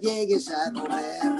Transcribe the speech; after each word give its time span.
llegues 0.00 0.48
a 0.50 0.70
gobernador. 0.70 1.35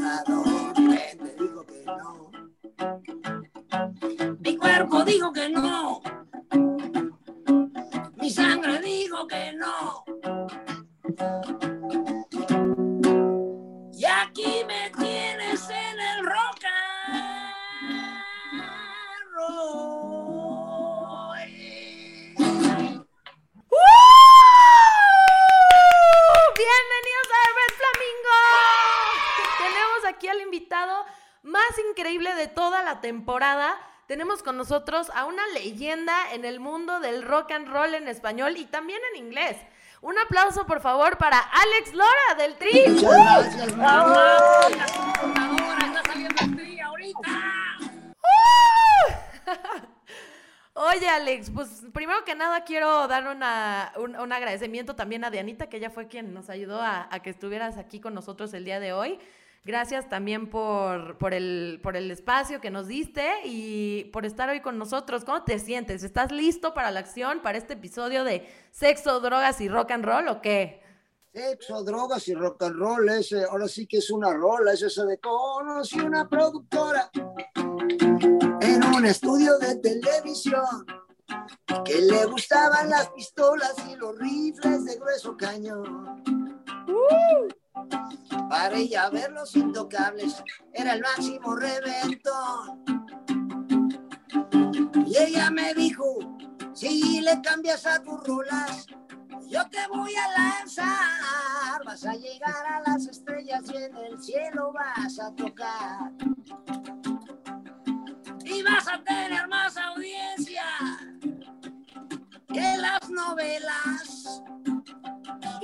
Tenemos 34.16 34.42
con 34.42 34.56
nosotros 34.56 35.10
a 35.14 35.26
una 35.26 35.46
leyenda 35.48 36.32
en 36.32 36.46
el 36.46 36.58
mundo 36.58 37.00
del 37.00 37.22
rock 37.22 37.50
and 37.50 37.68
roll 37.68 37.94
en 37.94 38.08
español 38.08 38.56
y 38.56 38.64
también 38.64 38.98
en 39.12 39.22
inglés. 39.22 39.58
Un 40.00 40.18
aplauso, 40.18 40.64
por 40.64 40.80
favor, 40.80 41.18
para 41.18 41.38
Alex 41.38 41.92
Lora 41.92 42.34
del 42.38 42.56
Tri. 42.56 42.70
Muchas 42.88 43.12
gracias, 43.12 43.76
mamá. 43.76 44.38
Oye, 50.72 51.08
Alex, 51.10 51.50
pues 51.50 51.82
primero 51.92 52.24
que 52.24 52.34
nada 52.34 52.64
quiero 52.64 53.06
dar 53.08 53.28
una, 53.28 53.92
un, 53.98 54.16
un 54.16 54.32
agradecimiento 54.32 54.96
también 54.96 55.24
a 55.24 55.30
Dianita, 55.30 55.68
que 55.68 55.76
ella 55.76 55.90
fue 55.90 56.08
quien 56.08 56.32
nos 56.32 56.48
ayudó 56.48 56.80
a, 56.80 57.06
a 57.10 57.20
que 57.20 57.28
estuvieras 57.28 57.76
aquí 57.76 58.00
con 58.00 58.14
nosotros 58.14 58.54
el 58.54 58.64
día 58.64 58.80
de 58.80 58.94
hoy. 58.94 59.20
Gracias 59.66 60.08
también 60.08 60.48
por, 60.48 61.18
por, 61.18 61.34
el, 61.34 61.80
por 61.82 61.96
el 61.96 62.12
espacio 62.12 62.60
que 62.60 62.70
nos 62.70 62.86
diste 62.86 63.26
y 63.44 64.04
por 64.12 64.24
estar 64.24 64.48
hoy 64.48 64.60
con 64.60 64.78
nosotros. 64.78 65.24
¿Cómo 65.24 65.42
te 65.42 65.58
sientes? 65.58 66.04
¿Estás 66.04 66.30
listo 66.30 66.72
para 66.72 66.92
la 66.92 67.00
acción, 67.00 67.42
para 67.42 67.58
este 67.58 67.72
episodio 67.72 68.22
de 68.22 68.48
sexo, 68.70 69.18
drogas 69.18 69.60
y 69.60 69.68
rock 69.68 69.90
and 69.90 70.04
roll 70.04 70.28
o 70.28 70.40
qué? 70.40 70.80
Sexo, 71.34 71.82
drogas 71.82 72.28
y 72.28 72.34
rock 72.34 72.62
and 72.62 72.76
roll, 72.76 73.08
ese, 73.08 73.42
ahora 73.42 73.66
sí 73.66 73.88
que 73.88 73.96
es 73.96 74.08
una 74.08 74.32
rola, 74.32 74.72
es 74.72 74.82
eso 74.82 75.04
de 75.04 75.18
conocí 75.18 75.98
una 75.98 76.28
productora 76.28 77.10
en 78.60 78.84
un 78.94 79.04
estudio 79.04 79.58
de 79.58 79.74
televisión 79.80 80.86
que 81.84 82.02
le 82.02 82.24
gustaban 82.26 82.88
las 82.88 83.10
pistolas 83.10 83.74
y 83.90 83.96
los 83.96 84.16
rifles 84.16 84.84
de 84.84 84.94
grueso 84.94 85.36
cañón. 85.36 86.22
Para 88.48 88.76
ella 88.76 89.10
ver 89.10 89.32
los 89.32 89.54
intocables 89.54 90.42
era 90.72 90.94
el 90.94 91.02
máximo 91.02 91.56
reventón. 91.56 92.84
Y 95.06 95.16
ella 95.18 95.50
me 95.50 95.74
dijo, 95.74 96.36
si 96.72 97.20
le 97.20 97.40
cambias 97.42 97.86
a 97.86 98.02
tus 98.02 98.22
rolas, 98.24 98.86
yo 99.48 99.68
te 99.68 99.86
voy 99.88 100.12
a 100.14 100.38
lanzar, 100.38 101.84
vas 101.84 102.04
a 102.04 102.14
llegar 102.14 102.66
a 102.66 102.80
las 102.90 103.06
estrellas 103.06 103.62
y 103.72 103.76
en 103.76 103.96
el 103.96 104.22
cielo 104.22 104.72
vas 104.72 105.18
a 105.20 105.34
tocar. 105.34 106.12
Y 108.44 108.62
vas 108.62 108.88
a 108.88 109.02
tener 109.02 109.46
más 109.48 109.76
audiencia 109.76 110.64
que 112.48 112.76
las 112.76 113.08
novelas. 113.10 114.42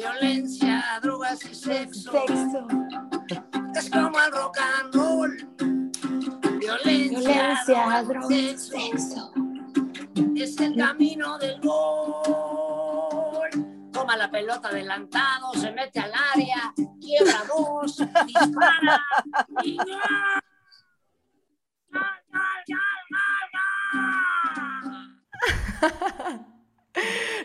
Violencia, 0.03 0.99
drogas 1.01 1.45
y 1.45 1.55
sexo. 1.55 2.25
Es 3.73 3.89
como 3.89 4.19
el 4.19 4.33
rock 4.33 4.59
and 4.59 4.93
roll. 4.93 5.37
Violencia, 6.59 7.21
Violencia, 7.21 7.55
drogas, 7.67 8.09
drogas, 8.09 8.33
y 8.33 8.59
sexo. 8.59 9.33
Es 10.35 10.59
el 10.59 10.77
camino 10.77 11.39
del 11.39 11.61
gol. 11.61 13.49
Toma 13.93 14.17
la 14.17 14.29
pelota 14.29 14.71
adelantado, 14.71 15.55
se 15.55 15.71
mete 15.71 16.01
al 16.01 16.13
área, 16.35 16.75
quiebra 17.01 17.45
dos, 17.47 17.99
dispara 18.27 19.01
y 19.63 19.77
¡gol! 19.77 19.87
¡Gol, 21.93 22.03
gol, 22.33 22.41
gol, 22.67 22.81
gol, 23.93 24.09
gol! 26.33 26.47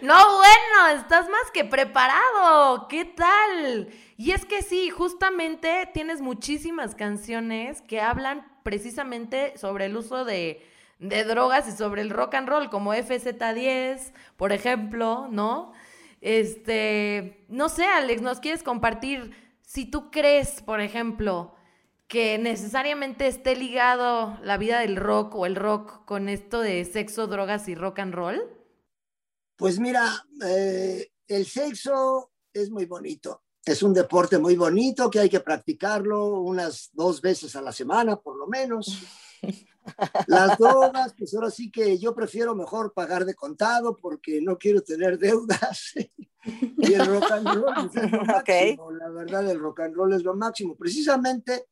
No, 0.01 0.15
bueno, 0.37 0.99
estás 0.99 1.29
más 1.29 1.51
que 1.53 1.63
preparado. 1.63 2.87
¿Qué 2.87 3.05
tal? 3.05 3.89
Y 4.17 4.31
es 4.31 4.45
que 4.45 4.61
sí, 4.61 4.89
justamente 4.89 5.89
tienes 5.93 6.21
muchísimas 6.21 6.95
canciones 6.95 7.81
que 7.81 8.01
hablan 8.01 8.45
precisamente 8.63 9.57
sobre 9.57 9.85
el 9.85 9.95
uso 9.95 10.25
de, 10.25 10.65
de 10.99 11.23
drogas 11.23 11.67
y 11.67 11.71
sobre 11.71 12.01
el 12.01 12.09
rock 12.09 12.35
and 12.35 12.49
roll, 12.49 12.69
como 12.69 12.93
FZ10, 12.93 14.13
por 14.35 14.51
ejemplo, 14.51 15.27
¿no? 15.31 15.73
Este, 16.21 17.45
no 17.47 17.69
sé, 17.69 17.85
Alex, 17.85 18.21
¿nos 18.21 18.39
quieres 18.39 18.63
compartir 18.63 19.31
si 19.61 19.85
tú 19.85 20.11
crees, 20.11 20.61
por 20.61 20.81
ejemplo, 20.81 21.55
que 22.07 22.37
necesariamente 22.37 23.27
esté 23.27 23.55
ligado 23.55 24.37
la 24.41 24.57
vida 24.57 24.79
del 24.79 24.95
rock 24.95 25.35
o 25.35 25.45
el 25.45 25.55
rock 25.55 26.05
con 26.05 26.29
esto 26.29 26.61
de 26.61 26.83
sexo, 26.85 27.27
drogas 27.27 27.67
y 27.67 27.75
rock 27.75 27.99
and 27.99 28.13
roll? 28.13 28.56
Pues 29.57 29.79
mira, 29.79 30.23
eh, 30.45 31.11
el 31.27 31.45
sexo 31.45 32.31
es 32.53 32.69
muy 32.69 32.85
bonito. 32.85 33.43
Es 33.65 33.83
un 33.83 33.93
deporte 33.93 34.37
muy 34.37 34.55
bonito 34.55 35.09
que 35.09 35.19
hay 35.19 35.29
que 35.29 35.41
practicarlo 35.41 36.39
unas 36.39 36.89
dos 36.93 37.19
veces 37.19 37.55
a 37.55 37.61
la 37.61 37.71
semana, 37.71 38.15
por 38.15 38.37
lo 38.37 38.47
menos. 38.47 39.03
Las 40.27 40.57
drogas, 40.57 41.13
pues 41.17 41.33
ahora 41.33 41.49
sí 41.49 41.71
que 41.71 41.97
yo 41.97 42.13
prefiero 42.13 42.55
mejor 42.55 42.93
pagar 42.93 43.25
de 43.25 43.35
contado 43.35 43.95
porque 43.95 44.41
no 44.41 44.57
quiero 44.57 44.81
tener 44.81 45.17
deudas. 45.17 45.93
y 46.77 46.93
el 46.93 47.05
rock 47.05 47.31
and 47.31 47.47
roll 47.47 47.89
es 47.93 48.11
lo 48.11 48.25
máximo. 48.25 48.91
La 48.91 49.09
verdad, 49.09 49.49
el 49.49 49.59
rock 49.59 49.81
and 49.81 49.95
roll 49.95 50.13
es 50.13 50.23
lo 50.23 50.35
máximo. 50.35 50.75
Precisamente 50.75 51.65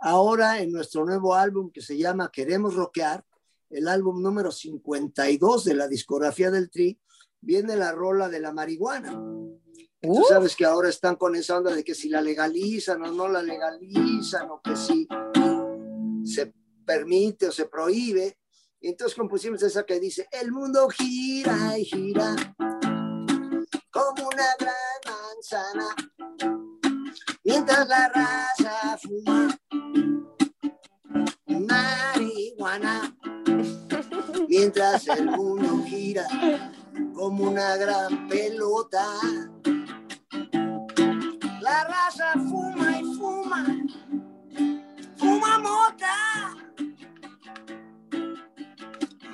ahora 0.00 0.60
en 0.60 0.72
nuestro 0.72 1.04
nuevo 1.04 1.34
álbum 1.34 1.70
que 1.70 1.80
se 1.80 1.96
llama 1.96 2.30
Queremos 2.30 2.74
Rockear, 2.74 3.24
el 3.74 3.88
álbum 3.88 4.22
número 4.22 4.52
52 4.52 5.64
de 5.64 5.74
la 5.74 5.88
discografía 5.88 6.50
del 6.50 6.70
Tri, 6.70 7.00
viene 7.40 7.76
la 7.76 7.90
rola 7.90 8.28
de 8.28 8.38
la 8.38 8.52
marihuana. 8.52 9.20
Tú 10.00 10.22
sabes 10.28 10.54
que 10.54 10.64
ahora 10.64 10.88
están 10.88 11.16
con 11.16 11.34
esa 11.34 11.58
onda 11.58 11.74
de 11.74 11.82
que 11.82 11.94
si 11.94 12.08
la 12.08 12.20
legalizan 12.20 13.02
o 13.02 13.10
no 13.10 13.26
la 13.26 13.42
legalizan 13.42 14.48
o 14.50 14.60
que 14.62 14.76
si 14.76 15.08
se 16.24 16.54
permite 16.86 17.48
o 17.48 17.52
se 17.52 17.66
prohíbe. 17.66 18.38
Entonces 18.80 19.16
compusimos 19.16 19.62
esa 19.62 19.84
que 19.84 19.98
dice, 19.98 20.28
el 20.30 20.52
mundo 20.52 20.88
gira 20.90 21.76
y 21.76 21.84
gira 21.84 22.36
como 23.90 24.28
una 24.28 24.46
gran 24.58 24.74
manzana, 25.06 25.96
mientras 27.42 27.88
la 27.88 28.08
raza 28.08 28.98
fuma 28.98 29.53
mientras 34.64 35.06
el 35.08 35.26
mundo 35.26 35.84
gira 35.84 36.26
como 37.14 37.50
una 37.50 37.76
gran 37.76 38.26
pelota. 38.28 39.04
La 41.60 41.84
raza 41.84 42.32
fuma 42.32 42.98
y 42.98 43.04
fuma, 43.14 43.66
fuma 45.18 45.58
mota. 45.58 46.54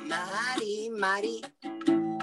Mari, 0.09 0.91
Mari, 0.99 1.43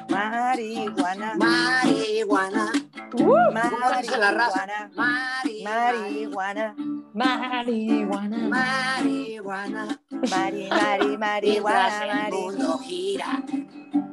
Marihuana. 0.09 1.35
marihuana. 1.37 2.71
¿Cómo 3.09 4.01
dice 4.01 4.17
la 4.17 4.31
raza? 4.31 4.67
Mari, 4.95 5.63
Marihuana. 5.63 6.75
Marihuana. 7.17 8.37
marihuana. 8.47 9.83
Mari, 10.29 10.69
mari, 10.69 11.07
Mientras 11.07 11.19
marihuana, 11.19 12.03
el 12.05 12.13
mari. 12.13 12.31
mundo 12.37 12.77
gira 12.77 13.43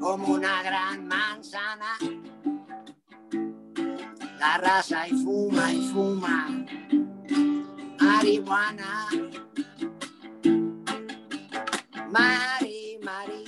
como 0.01 0.33
una 0.35 0.63
gran 0.63 1.07
manzana. 1.07 1.99
La 4.41 4.57
raza 4.59 5.07
y 5.09 5.13
fuma 5.23 5.71
y 5.73 5.81
fuma 5.93 6.49
marihuana. 8.01 9.09
Mari, 12.11 12.99
mari, 13.03 13.45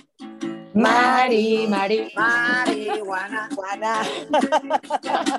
Mari, 0.74 1.66
mari. 1.68 2.12
marihuana. 2.14 3.48
Juana. 3.56 3.94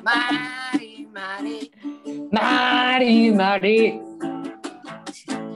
Mari, 0.02 1.08
mari, 1.14 1.72
Mari, 2.32 4.02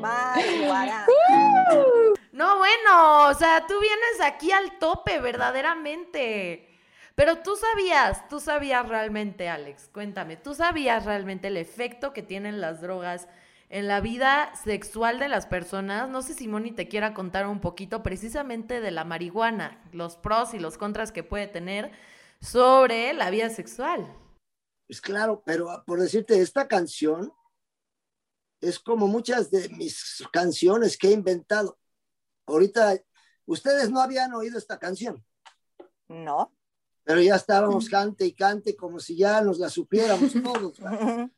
No, 2.32 2.58
bueno, 2.58 3.28
o 3.28 3.34
sea, 3.36 3.68
tú 3.68 3.80
vienes 3.80 4.22
aquí 4.24 4.52
al 4.52 4.80
tope, 4.80 5.20
verdaderamente. 5.20 6.68
Pero 7.14 7.40
tú 7.40 7.56
sabías, 7.56 8.28
tú 8.30 8.40
sabías 8.40 8.88
realmente, 8.88 9.50
Alex, 9.50 9.90
cuéntame, 9.94 10.38
tú 10.38 10.56
sabías 10.56 11.06
realmente 11.06 11.50
el 11.50 11.58
efecto 11.58 12.14
que 12.14 12.24
tienen 12.24 12.62
las 12.62 12.82
drogas 12.82 13.28
en 13.70 13.88
la 13.88 14.02
vida 14.02 14.54
sexual 14.56 15.20
de 15.20 15.30
las 15.30 15.46
personas. 15.46 16.10
No 16.10 16.22
sé 16.22 16.34
si 16.34 16.48
Moni 16.48 16.72
te 16.72 16.88
quiera 16.88 17.14
contar 17.14 17.48
un 17.48 17.60
poquito 17.60 18.02
precisamente 18.02 18.82
de 18.82 18.92
la 18.92 19.04
marihuana, 19.04 19.84
los 19.92 20.16
pros 20.16 20.54
y 20.54 20.60
los 20.60 20.78
contras 20.78 21.12
que 21.12 21.24
puede 21.24 21.48
tener 21.48 21.92
sobre 22.40 23.14
la 23.14 23.30
vida 23.30 23.50
sexual. 23.50 24.08
Pues 24.88 25.00
claro, 25.00 25.44
pero 25.46 25.84
por 25.86 26.00
decirte, 26.00 26.42
esta 26.42 26.68
canción 26.68 27.32
es 28.62 28.80
como 28.80 29.08
muchas 29.08 29.50
de 29.50 29.68
mis 29.70 30.24
canciones 30.32 30.98
que 30.98 31.10
he 31.10 31.12
inventado. 31.12 31.78
Ahorita, 32.46 33.02
ustedes 33.46 33.90
no 33.90 34.00
habían 34.00 34.34
oído 34.34 34.58
esta 34.58 34.78
canción. 34.78 35.26
No. 36.08 36.56
Pero 37.04 37.22
ya 37.22 37.36
estábamos 37.36 37.90
cante 37.90 38.26
y 38.26 38.34
cante 38.34 38.76
como 38.76 39.00
si 39.00 39.18
ya 39.18 39.42
nos 39.42 39.58
la 39.58 39.70
supiéramos 39.70 40.32
todos. 40.44 40.78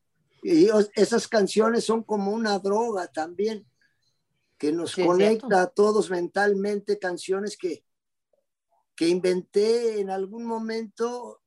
Y 0.45 0.67
esas 0.95 1.29
canciones 1.29 1.85
son 1.85 2.03
como 2.03 2.33
una 2.33 2.59
droga 2.59 3.07
también, 3.07 3.65
que 4.57 4.73
nos 4.73 4.93
conecta 4.93 5.61
a 5.61 5.67
todos 5.67 6.09
mentalmente, 6.09 6.99
canciones 6.99 7.55
que, 7.55 7.85
que 8.93 9.07
inventé 9.07 10.01
en 10.01 10.09
algún 10.09 10.43
momento, 10.43 11.42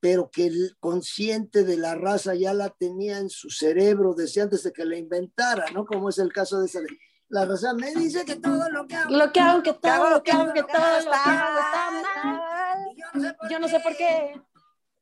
pero 0.00 0.30
que 0.30 0.46
el 0.46 0.76
consciente 0.78 1.64
de 1.64 1.76
la 1.76 1.94
raza 1.94 2.34
ya 2.34 2.52
la 2.54 2.70
tenía 2.70 3.18
en 3.18 3.30
su 3.30 3.50
cerebro 3.50 4.14
desde 4.14 4.42
antes 4.42 4.62
de 4.62 4.72
que 4.72 4.84
la 4.84 4.96
inventara, 4.96 5.66
¿no? 5.72 5.84
Como 5.84 6.08
es 6.08 6.18
el 6.18 6.32
caso 6.32 6.60
de 6.60 6.66
esa 6.66 6.80
la 7.28 7.44
raza 7.44 7.74
me 7.74 7.92
dice 7.92 8.24
que 8.24 8.36
todo 8.36 8.70
lo 8.70 8.86
que 8.86 8.94
hago, 8.94 9.10
lo 9.10 9.32
que 9.32 9.40
hago, 9.40 9.62
que 9.62 9.72
todo 9.72 10.10
lo 10.10 10.22
que 10.22 10.30
hago, 10.30 10.52
que 10.52 10.62
todo 10.62 11.00
lo 11.04 11.10
que 11.10 11.18
hago 11.18 11.58
está 11.58 11.90
mal. 11.92 13.36
Yo 13.50 13.58
no 13.58 13.68
sé 13.68 13.80
por 13.80 13.96
qué. 13.96 14.40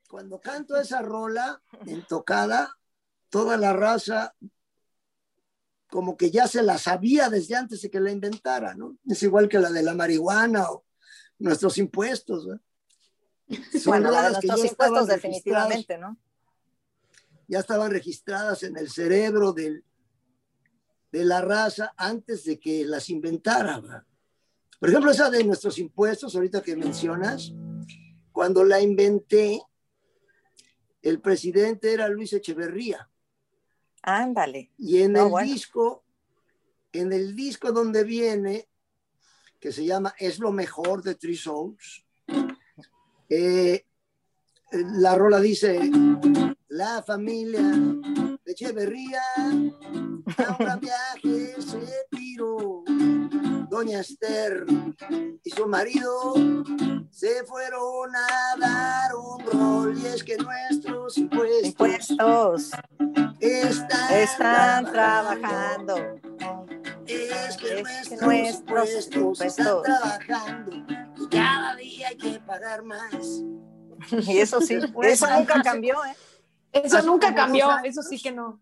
Cuando 0.09 0.41
canto 0.41 0.77
esa 0.77 1.03
rola 1.03 1.61
en 1.87 2.03
tocada, 2.07 2.79
toda 3.29 3.57
la 3.57 3.73
raza 3.73 4.35
como 5.91 6.17
que 6.17 6.31
ya 6.31 6.49
se 6.49 6.63
la 6.63 6.79
sabía 6.79 7.29
desde 7.29 7.57
antes 7.57 7.83
de 7.83 7.91
que 7.91 8.01
la 8.01 8.11
inventara, 8.11 8.75
¿no? 8.75 8.97
Es 9.07 9.23
igual 9.23 9.49
que 9.49 9.61
la 9.61 9.71
de 9.71 9.83
la 9.83 9.95
marihuana 9.95 10.71
o 10.71 10.85
nuestros 11.39 11.79
impuestos, 11.79 12.47
¿no? 12.47 12.59
Bueno, 13.87 14.11
la 14.11 14.23
de 14.23 14.31
nuestros 14.31 14.65
impuestos 14.65 15.07
definitivamente, 15.09 15.99
¿no? 15.99 16.17
Ya 17.47 17.59
estaban 17.59 17.91
registradas 17.91 18.63
en 18.63 18.77
el 18.79 18.91
cerebro 18.91 19.53
del, 19.53 19.85
de 21.13 21.25
la 21.25 21.43
raza 21.43 21.93
antes 21.97 22.45
de 22.45 22.59
que 22.59 22.85
las 22.85 23.11
inventara. 23.11 23.81
¿verdad? 23.81 24.05
Por 24.81 24.89
ejemplo, 24.89 25.11
esa 25.11 25.31
de 25.31 25.45
nuestros 25.45 25.79
impuestos, 25.79 26.35
ahorita 26.35 26.63
que 26.63 26.77
mencionas, 26.77 27.53
cuando 28.33 28.65
la 28.65 28.81
inventé, 28.81 29.63
el 31.03 31.21
presidente 31.21 31.93
era 31.93 32.09
Luis 32.09 32.33
Echeverría. 32.33 33.09
Ándale. 34.03 34.73
Y 34.77 35.03
en 35.03 35.17
el 35.17 35.31
disco, 35.43 36.05
en 36.93 37.13
el 37.13 37.37
disco 37.37 37.73
donde 37.73 38.05
viene, 38.05 38.69
que 39.61 39.73
se 39.73 39.85
llama 39.85 40.15
Es 40.19 40.39
lo 40.39 40.53
mejor 40.53 41.03
de 41.03 41.15
Three 41.15 41.37
Souls, 41.37 42.04
eh, 43.29 43.85
la 44.73 45.15
rola 45.15 45.41
dice, 45.41 45.91
la 46.69 47.03
familia 47.03 47.63
de 47.63 48.53
Echeverría 48.53 49.23
a 49.37 50.57
un 50.59 50.81
viaje 50.81 51.55
se 51.61 52.07
tiró. 52.11 52.83
Doña 53.71 54.01
Esther 54.01 54.67
y 55.43 55.51
su 55.51 55.67
marido 55.67 56.35
se 57.11 57.45
fueron 57.45 58.15
a 58.15 58.57
dar 58.59 59.15
un 59.15 59.47
rol 59.47 59.99
y 59.99 60.07
es 60.07 60.23
que 60.23 60.37
nuestros 60.37 61.17
impuestos, 61.19 62.71
están, 63.41 64.93
trabajando. 64.93 65.97
Es 67.07 67.57
que, 67.57 67.83
nuestros, 67.83 68.51
impuestos, 68.51 69.41
están 69.41 69.83
trabajando 69.83 71.05
y 71.25 71.29
cada 71.29 71.77
día 71.77 72.09
hay 72.09 72.17
que 72.17 72.41
pagar 72.41 72.83
más. 72.83 73.43
Y 74.27 74.39
eso 74.39 74.61
sí, 74.61 74.75
eso 75.03 75.27
nunca 75.31 75.63
cambió, 75.63 76.05
¿eh? 76.05 76.17
Eso 76.73 77.01
nunca 77.03 77.35
cambió, 77.35 77.71
eso 77.85 78.03
sí 78.03 78.21
que 78.21 78.33
no. 78.33 78.61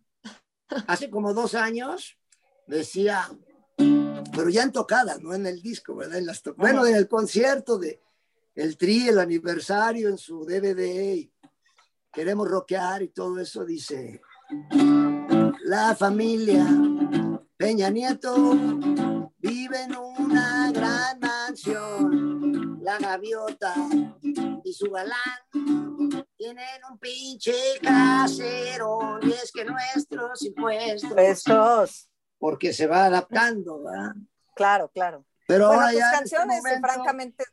Hace 0.87 1.11
como 1.11 1.33
dos 1.33 1.55
años 1.55 2.19
decía, 2.67 3.29
pero 3.77 4.51
ya 4.51 4.63
en 4.63 4.73
tocadas, 4.73 5.21
no 5.21 5.35
en 5.35 5.47
el 5.47 5.63
disco, 5.63 5.97
¿verdad? 5.97 6.19
En 6.19 6.27
las 6.27 6.43
bueno, 6.57 6.87
en 6.87 6.95
el 6.95 7.09
concierto 7.09 7.79
de 7.79 8.03
el 8.55 8.77
Tri, 8.77 9.09
el 9.09 9.19
aniversario 9.19 10.11
en 10.11 10.19
su 10.19 10.45
DVD, 10.45 11.27
queremos 12.13 12.49
rockear 12.49 13.03
y 13.03 13.09
todo 13.09 13.41
eso, 13.41 13.65
dice, 13.65 14.21
la 15.65 15.95
familia 15.97 16.67
Peña 17.57 17.89
Nieto 17.91 18.55
vive 19.39 19.83
en 19.83 19.97
una 19.97 20.71
gran 20.73 21.19
mansión, 21.21 22.52
la 22.83 22.99
gaviota 22.99 23.75
y 24.65 24.73
su 24.73 24.91
galán 24.91 26.21
tienen 26.37 26.81
un 26.91 26.99
pinche 26.99 27.55
casero 27.83 29.19
y 29.23 29.33
es 29.33 29.53
que 29.53 29.65
nuestros 29.65 30.43
impuestos 30.43 32.09
porque 32.39 32.73
se 32.73 32.87
va 32.89 33.05
adaptando, 33.05 33.83
¿verdad? 33.85 34.13
Claro, 34.57 34.89
claro. 34.93 35.25
Pero 35.47 35.69
bueno, 35.69 35.83
ahora 35.83 35.93
tus 35.93 36.01
canciones, 36.19 36.57
este 36.59 36.69
momento- 36.71 36.89
francamente, 36.89 37.45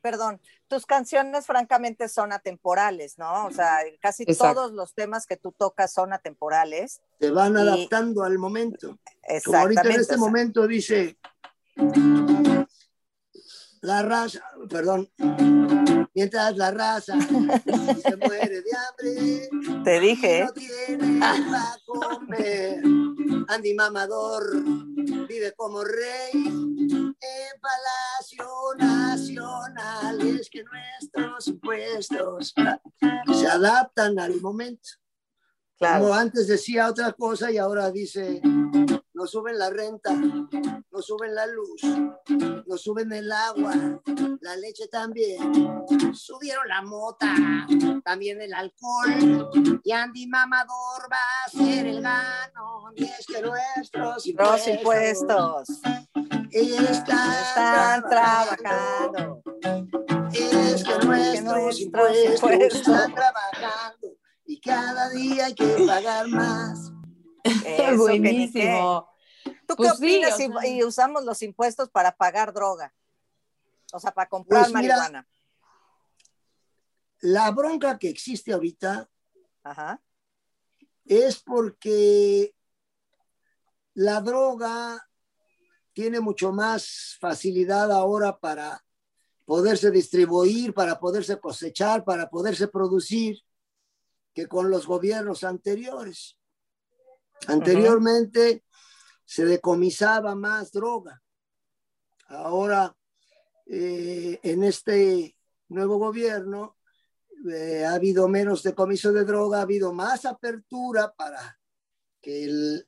perdón, 0.00 0.40
tus 0.68 0.86
canciones 0.86 1.44
francamente 1.44 2.08
son 2.08 2.32
atemporales, 2.32 3.18
¿no? 3.18 3.46
O 3.46 3.50
sea, 3.50 3.78
casi 4.00 4.22
Exacto. 4.22 4.54
todos 4.54 4.72
los 4.72 4.94
temas 4.94 5.26
que 5.26 5.36
tú 5.36 5.52
tocas 5.52 5.92
son 5.92 6.12
atemporales. 6.14 7.02
se 7.20 7.30
van 7.30 7.54
y- 7.54 7.60
adaptando 7.60 8.22
al 8.24 8.38
momento. 8.38 8.98
Como 9.44 9.58
ahorita 9.58 9.82
Exactamente. 9.82 9.88
en 9.94 10.00
este 10.00 10.14
o 10.14 10.18
sea, 10.18 10.26
momento 10.26 10.66
dice 10.66 11.18
la 13.82 14.02
raza, 14.02 14.40
perdón, 14.68 15.08
mientras 16.14 16.56
la 16.56 16.70
raza 16.70 17.14
se 17.20 18.16
muere 18.16 18.62
de 18.62 18.70
hambre, 18.76 19.84
te 19.84 20.00
dije, 20.00 20.38
¿eh? 20.40 20.44
no 20.44 20.52
tiene 20.52 21.20
para 21.20 21.76
comer. 21.86 22.82
Andy 23.48 23.74
Mamador 23.74 24.62
vive 25.28 25.52
como 25.56 25.82
rey 25.84 26.32
en 26.34 27.60
Palacio 27.60 28.46
Nacional. 28.78 30.18
Y 30.22 30.40
es 30.40 30.50
que 30.50 30.64
nuestros 30.64 31.48
impuestos 31.48 32.54
se 33.32 33.46
adaptan 33.46 34.18
al 34.18 34.40
momento. 34.40 34.88
claro. 35.78 36.04
Como 36.04 36.14
antes 36.14 36.46
decía 36.46 36.88
otra 36.88 37.12
cosa 37.12 37.50
y 37.50 37.58
ahora 37.58 37.90
dice, 37.90 38.42
nos 39.18 39.32
suben 39.32 39.58
la 39.58 39.68
renta, 39.68 40.14
nos 40.14 41.04
suben 41.04 41.34
la 41.34 41.44
luz, 41.46 41.82
nos 42.66 42.80
suben 42.80 43.12
el 43.12 43.32
agua, 43.32 43.74
la 44.40 44.56
leche 44.56 44.86
también, 44.86 45.40
subieron 46.14 46.68
la 46.68 46.82
mota, 46.82 47.34
también 48.04 48.40
el 48.40 48.54
alcohol, 48.54 49.50
y 49.82 49.90
Andy 49.90 50.28
Mamador 50.28 51.10
va 51.10 51.16
a 51.44 51.50
ser 51.50 51.88
el 51.88 52.00
gano, 52.00 52.92
y 52.94 53.06
es 53.06 53.26
que 53.26 53.42
nuestros 53.42 54.24
Los 54.24 54.26
impuestos, 54.28 54.68
impuestos 54.68 55.68
están, 56.52 57.42
están 57.42 58.08
trabajando. 58.08 59.42
es 60.32 60.84
que 60.84 61.04
nuestros 61.04 61.04
nuestros 61.04 61.80
impuestos, 61.80 62.34
impuestos. 62.34 62.74
están 62.76 63.14
trabajando, 63.16 64.16
y 64.46 64.60
cada 64.60 65.10
día 65.10 65.46
hay 65.46 65.54
que 65.56 65.84
pagar 65.88 66.28
más. 66.28 66.92
Eso, 67.44 67.62
que. 67.64 67.96
Buenísimo. 67.96 69.08
¿Tú 69.44 69.52
qué 69.68 69.74
Pues 69.76 69.90
sí, 69.98 70.16
opinas 70.16 70.34
o 70.34 70.36
si- 70.36 70.46
sea- 70.52 70.66
y 70.68 70.84
usamos 70.84 71.24
los 71.24 71.42
impuestos 71.42 71.88
para 71.90 72.12
pagar 72.16 72.52
droga? 72.52 72.94
O 73.92 74.00
sea, 74.00 74.12
para 74.12 74.28
comprar 74.28 74.62
Pues 74.70 74.74
mira, 74.74 74.96
marihuana. 74.96 75.28
La 77.20 77.50
bronca 77.50 77.98
que 77.98 78.08
existe 78.08 78.52
ahorita 78.52 79.08
Ajá. 79.64 80.00
es 81.04 81.40
porque 81.42 82.54
la 83.94 84.20
droga 84.20 85.04
tiene 85.92 86.20
mucho 86.20 86.52
más 86.52 87.16
facilidad 87.20 87.90
ahora 87.90 88.38
para 88.38 88.84
poderse 89.44 89.90
distribuir, 89.90 90.72
para 90.74 91.00
poderse 91.00 91.40
cosechar, 91.40 92.04
para 92.04 92.30
poderse 92.30 92.68
producir, 92.68 93.42
que 94.32 94.46
con 94.46 94.70
los 94.70 94.86
gobiernos 94.86 95.42
anteriores. 95.42 96.37
Anteriormente 97.46 98.64
se 99.24 99.44
decomisaba 99.44 100.34
más 100.34 100.72
droga. 100.72 101.22
Ahora, 102.28 102.94
eh, 103.66 104.38
en 104.42 104.64
este 104.64 105.36
nuevo 105.68 105.98
gobierno, 105.98 106.76
eh, 107.50 107.84
ha 107.84 107.94
habido 107.94 108.28
menos 108.28 108.62
decomiso 108.62 109.12
de 109.12 109.24
droga, 109.24 109.58
ha 109.58 109.62
habido 109.62 109.92
más 109.92 110.24
apertura 110.24 111.14
para 111.16 111.58
que 112.20 112.82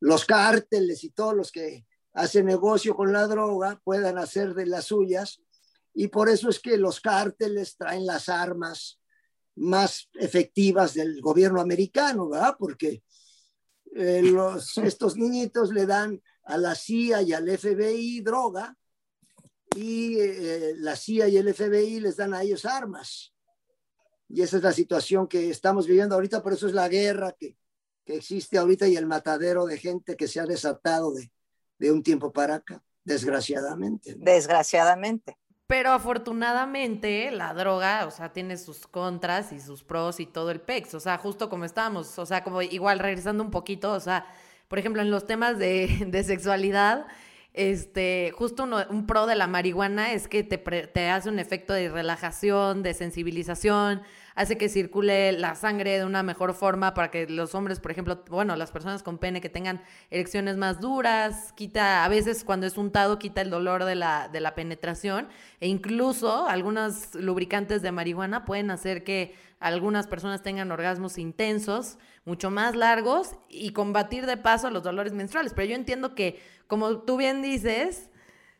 los 0.00 0.24
cárteles 0.24 1.02
y 1.04 1.10
todos 1.10 1.34
los 1.34 1.50
que 1.50 1.86
hace 2.12 2.42
negocio 2.42 2.94
con 2.94 3.12
la 3.12 3.26
droga 3.26 3.80
puedan 3.82 4.18
hacer 4.18 4.54
de 4.54 4.66
las 4.66 4.86
suyas 4.86 5.40
y 5.94 6.08
por 6.08 6.28
eso 6.28 6.50
es 6.50 6.60
que 6.60 6.76
los 6.76 7.00
cárteles 7.00 7.76
traen 7.76 8.04
las 8.04 8.28
armas 8.28 9.00
más 9.54 10.10
efectivas 10.14 10.92
del 10.92 11.22
gobierno 11.22 11.60
americano, 11.60 12.28
¿verdad? 12.28 12.56
Porque 12.58 13.02
eh, 13.96 14.22
los, 14.22 14.76
estos 14.78 15.16
niñitos 15.16 15.72
le 15.72 15.86
dan 15.86 16.22
a 16.44 16.58
la 16.58 16.74
CIA 16.74 17.22
y 17.22 17.32
al 17.32 17.48
FBI 17.48 18.20
droga 18.20 18.76
y 19.74 20.18
eh, 20.20 20.74
la 20.76 20.96
CIA 20.96 21.28
y 21.28 21.36
el 21.36 21.52
FBI 21.52 22.00
les 22.00 22.16
dan 22.16 22.34
a 22.34 22.42
ellos 22.42 22.64
armas. 22.64 23.32
Y 24.28 24.42
esa 24.42 24.56
es 24.56 24.62
la 24.62 24.72
situación 24.72 25.28
que 25.28 25.50
estamos 25.50 25.86
viviendo 25.86 26.14
ahorita, 26.14 26.42
por 26.42 26.52
eso 26.52 26.66
es 26.66 26.72
la 26.72 26.88
guerra 26.88 27.32
que, 27.32 27.56
que 28.04 28.16
existe 28.16 28.58
ahorita 28.58 28.86
y 28.88 28.96
el 28.96 29.06
matadero 29.06 29.66
de 29.66 29.78
gente 29.78 30.16
que 30.16 30.28
se 30.28 30.40
ha 30.40 30.46
desatado 30.46 31.12
de, 31.12 31.30
de 31.78 31.92
un 31.92 32.02
tiempo 32.02 32.32
para 32.32 32.56
acá, 32.56 32.82
desgraciadamente. 33.04 34.16
Desgraciadamente. 34.18 35.38
Pero 35.66 35.90
afortunadamente 35.92 37.30
la 37.32 37.52
droga, 37.52 38.06
o 38.06 38.10
sea, 38.12 38.32
tiene 38.32 38.56
sus 38.56 38.86
contras 38.86 39.52
y 39.52 39.60
sus 39.60 39.82
pros 39.82 40.20
y 40.20 40.26
todo 40.26 40.50
el 40.50 40.60
pex. 40.60 40.94
O 40.94 41.00
sea, 41.00 41.18
justo 41.18 41.48
como 41.48 41.64
estábamos, 41.64 42.18
o 42.18 42.26
sea, 42.26 42.44
como 42.44 42.62
igual 42.62 43.00
regresando 43.00 43.42
un 43.42 43.50
poquito, 43.50 43.92
o 43.92 44.00
sea, 44.00 44.26
por 44.68 44.78
ejemplo, 44.78 45.02
en 45.02 45.10
los 45.10 45.26
temas 45.26 45.58
de, 45.58 46.04
de 46.06 46.24
sexualidad, 46.24 47.06
este, 47.56 48.32
justo 48.36 48.68
un 48.90 49.06
pro 49.06 49.26
de 49.26 49.34
la 49.34 49.46
marihuana 49.46 50.12
es 50.12 50.28
que 50.28 50.44
te, 50.44 50.58
te, 50.58 51.08
hace 51.08 51.30
un 51.30 51.38
efecto 51.38 51.72
de 51.72 51.88
relajación, 51.88 52.82
de 52.82 52.92
sensibilización, 52.92 54.02
hace 54.36 54.58
que 54.58 54.68
circule 54.68 55.32
la 55.32 55.54
sangre 55.54 55.98
de 55.98 56.04
una 56.04 56.22
mejor 56.22 56.54
forma 56.54 56.94
para 56.94 57.10
que 57.10 57.26
los 57.26 57.54
hombres, 57.54 57.80
por 57.80 57.90
ejemplo, 57.90 58.22
bueno, 58.28 58.54
las 58.54 58.70
personas 58.70 59.02
con 59.02 59.18
pene 59.18 59.40
que 59.40 59.48
tengan 59.48 59.82
erecciones 60.10 60.58
más 60.58 60.80
duras, 60.80 61.52
quita, 61.54 62.04
a 62.04 62.08
veces 62.08 62.44
cuando 62.44 62.66
es 62.66 62.76
untado, 62.76 63.18
quita 63.18 63.40
el 63.40 63.50
dolor 63.50 63.84
de 63.84 63.94
la, 63.94 64.28
de 64.28 64.40
la 64.40 64.54
penetración 64.54 65.28
e 65.58 65.68
incluso 65.68 66.46
algunos 66.46 67.14
lubricantes 67.14 67.80
de 67.80 67.92
marihuana 67.92 68.44
pueden 68.44 68.70
hacer 68.70 69.04
que 69.04 69.34
algunas 69.58 70.06
personas 70.06 70.42
tengan 70.42 70.70
orgasmos 70.70 71.16
intensos, 71.16 71.98
mucho 72.26 72.50
más 72.50 72.76
largos 72.76 73.36
y 73.48 73.72
combatir 73.72 74.26
de 74.26 74.36
paso 74.36 74.68
los 74.68 74.82
dolores 74.82 75.14
menstruales. 75.14 75.54
Pero 75.54 75.68
yo 75.68 75.76
entiendo 75.76 76.14
que, 76.14 76.42
como 76.66 76.98
tú 77.00 77.16
bien 77.16 77.40
dices, 77.40 78.10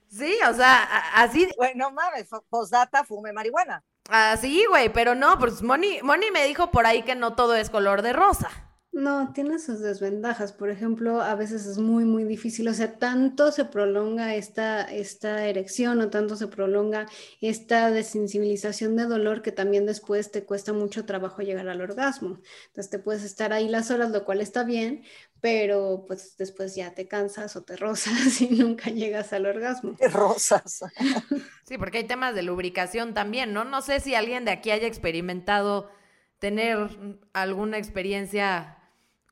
sí, 0.09 0.35
o 0.49 0.55
sea, 0.55 0.85
así... 1.15 1.49
Bueno, 1.59 1.91
mames, 1.91 2.31
postdata, 2.49 3.05
fume 3.05 3.35
marihuana. 3.35 3.85
Ah, 4.09 4.37
sí, 4.41 4.65
güey, 4.69 4.89
pero 4.93 5.15
no, 5.15 5.39
pues 5.39 5.63
Moni, 5.63 6.01
Moni 6.03 6.31
me 6.31 6.45
dijo 6.45 6.71
por 6.71 6.87
ahí 6.87 7.03
que 7.03 7.15
no 7.15 7.35
todo 7.35 7.55
es 7.55 7.71
color 7.71 8.03
de 8.03 8.13
rosa. 8.13 8.66
No, 8.97 9.31
tiene 9.35 9.59
sus 9.59 9.81
desventajas. 9.81 10.55
Por 10.55 10.71
ejemplo, 10.71 11.21
a 11.21 11.35
veces 11.35 11.67
es 11.67 11.77
muy, 11.77 12.07
muy 12.07 12.25
difícil. 12.25 12.67
O 12.67 12.73
sea, 12.73 12.99
tanto 12.99 13.53
se 13.53 13.67
prolonga 13.67 14.35
esta, 14.35 14.85
esta 14.85 15.47
erección 15.47 16.01
o 16.01 16.09
tanto 16.09 16.35
se 16.35 16.47
prolonga 16.47 17.07
esta 17.43 17.91
desensibilización 17.91 18.97
de 18.97 19.05
dolor 19.05 19.43
que 19.43 19.53
también 19.53 19.85
después 19.85 20.31
te 20.31 20.45
cuesta 20.45 20.73
mucho 20.73 21.05
trabajo 21.05 21.43
llegar 21.43 21.69
al 21.69 21.83
orgasmo. 21.83 22.41
Entonces 22.69 22.89
te 22.89 22.99
puedes 22.99 23.23
estar 23.23 23.53
ahí 23.53 23.69
las 23.69 23.91
horas, 23.91 24.13
lo 24.13 24.25
cual 24.25 24.41
está 24.41 24.65
bien, 24.65 25.05
pero 25.43 26.07
pues 26.09 26.39
después 26.39 26.75
ya 26.75 26.95
te 26.95 27.07
cansas 27.07 27.55
o 27.57 27.65
te 27.65 27.77
rozas 27.77 28.41
y 28.41 28.49
nunca 28.49 28.89
llegas 28.89 29.35
al 29.35 29.45
orgasmo. 29.45 29.95
Te 29.97 30.09
rozas. 30.09 30.81
Sí, 31.67 31.79
porque 31.79 31.99
hay 31.99 32.05
temas 32.05 32.37
de 32.37 32.45
lubricación 32.45 33.13
también, 33.13 33.53
¿no? 33.53 33.65
No 33.65 33.83
sé 33.83 33.99
si 33.99 34.15
alguien 34.15 34.45
de 34.45 34.53
aquí 34.53 34.71
haya 34.71 34.87
experimentado 34.87 35.91
tener 36.39 36.79
alguna 37.33 37.77
experiencia 37.77 38.76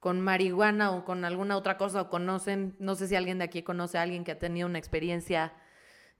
con 0.04 0.20
marihuana 0.20 0.90
o 0.90 1.02
con 1.02 1.24
alguna 1.24 1.56
otra 1.56 1.78
cosa 1.78 2.02
o 2.02 2.10
conocen, 2.10 2.76
no 2.78 2.94
sé 2.94 3.08
si 3.08 3.16
alguien 3.16 3.38
de 3.38 3.44
aquí 3.44 3.62
conoce 3.62 3.96
a 3.96 4.02
alguien 4.02 4.22
que 4.22 4.32
ha 4.32 4.38
tenido 4.38 4.68
una 4.68 4.78
experiencia, 4.78 5.54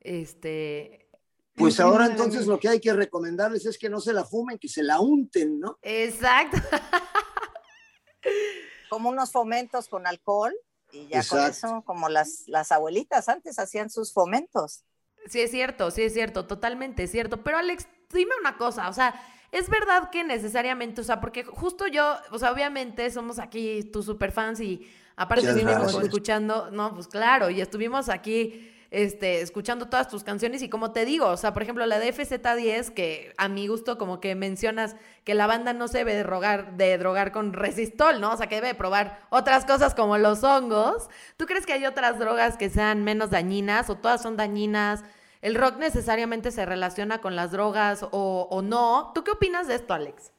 este... 0.00 1.10
Pues 1.54 1.78
ahora 1.80 2.06
entonces 2.06 2.46
lo 2.46 2.58
que 2.58 2.70
hay 2.70 2.80
que 2.80 2.94
recomendarles 2.94 3.66
es 3.66 3.76
que 3.76 3.90
no 3.90 4.00
se 4.00 4.14
la 4.14 4.24
fumen, 4.24 4.58
que 4.58 4.70
se 4.70 4.82
la 4.82 5.00
unten, 5.00 5.60
¿no? 5.60 5.78
Exacto. 5.82 6.56
Como 8.88 9.10
unos 9.10 9.30
fomentos 9.30 9.88
con 9.88 10.06
alcohol 10.06 10.54
y 10.90 11.06
ya 11.08 11.22
con 11.22 11.40
eso, 11.40 11.82
como 11.84 12.08
las, 12.08 12.44
las 12.46 12.72
abuelitas 12.72 13.28
antes 13.28 13.58
hacían 13.58 13.90
sus 13.90 14.14
fomentos. 14.14 14.84
Sí, 15.26 15.42
es 15.42 15.50
cierto, 15.50 15.90
sí 15.90 16.04
es 16.04 16.14
cierto, 16.14 16.46
totalmente 16.46 17.02
es 17.02 17.10
cierto. 17.10 17.44
Pero 17.44 17.58
Alex, 17.58 17.86
dime 18.10 18.32
una 18.40 18.56
cosa, 18.56 18.88
o 18.88 18.94
sea, 18.94 19.14
es 19.54 19.70
verdad 19.70 20.10
que 20.10 20.24
necesariamente, 20.24 21.00
o 21.00 21.04
sea, 21.04 21.20
porque 21.20 21.44
justo 21.44 21.86
yo, 21.86 22.16
o 22.32 22.38
sea, 22.40 22.50
obviamente 22.50 23.08
somos 23.12 23.38
aquí 23.38 23.84
tus 23.84 24.04
superfans 24.04 24.58
y 24.58 24.90
aparte 25.14 25.46
estuvimos 25.46 25.94
escuchando, 26.02 26.72
no, 26.72 26.92
pues 26.92 27.06
claro, 27.06 27.50
y 27.50 27.60
estuvimos 27.60 28.08
aquí 28.08 28.68
este, 28.90 29.42
escuchando 29.42 29.86
todas 29.86 30.08
tus 30.08 30.24
canciones 30.24 30.60
y 30.62 30.68
como 30.68 30.90
te 30.90 31.04
digo, 31.04 31.28
o 31.28 31.36
sea, 31.36 31.54
por 31.54 31.62
ejemplo, 31.62 31.86
la 31.86 32.00
de 32.00 32.12
FZ10, 32.12 32.94
que 32.94 33.32
a 33.38 33.46
mi 33.46 33.68
gusto 33.68 33.96
como 33.96 34.18
que 34.18 34.34
mencionas 34.34 34.96
que 35.22 35.34
la 35.34 35.46
banda 35.46 35.72
no 35.72 35.86
se 35.86 35.98
debe 35.98 36.16
de 36.16 36.24
drogar, 36.24 36.76
de 36.76 36.98
drogar 36.98 37.30
con 37.30 37.52
resistol, 37.52 38.20
¿no? 38.20 38.32
O 38.32 38.36
sea, 38.36 38.48
que 38.48 38.56
debe 38.56 38.74
probar 38.74 39.20
otras 39.30 39.64
cosas 39.64 39.94
como 39.94 40.18
los 40.18 40.42
hongos. 40.42 41.08
¿Tú 41.36 41.46
crees 41.46 41.64
que 41.64 41.74
hay 41.74 41.86
otras 41.86 42.18
drogas 42.18 42.56
que 42.56 42.70
sean 42.70 43.04
menos 43.04 43.30
dañinas 43.30 43.88
o 43.88 43.94
todas 43.94 44.20
son 44.20 44.36
dañinas? 44.36 45.04
El 45.44 45.56
rock 45.56 45.76
necesariamente 45.76 46.50
se 46.50 46.64
relaciona 46.64 47.20
con 47.20 47.36
las 47.36 47.52
drogas 47.52 48.06
o, 48.10 48.62
no. 48.64 49.12
¿Tú 49.14 49.22
qué 49.22 49.32
opinas 49.32 49.68
de 49.68 49.74
esto, 49.74 49.92
Alex? 49.92 50.32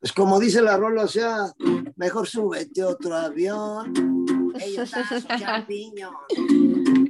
Pues 0.00 0.12
como 0.12 0.40
dice 0.40 0.60
la 0.60 0.76
rola, 0.76 1.04
o 1.04 1.08
sea, 1.08 1.52
mejor 1.94 2.26
súbete 2.26 2.82
otro 2.82 3.14
avión. 3.14 3.94
Ellos 4.58 4.90
champiñón. 5.38 6.12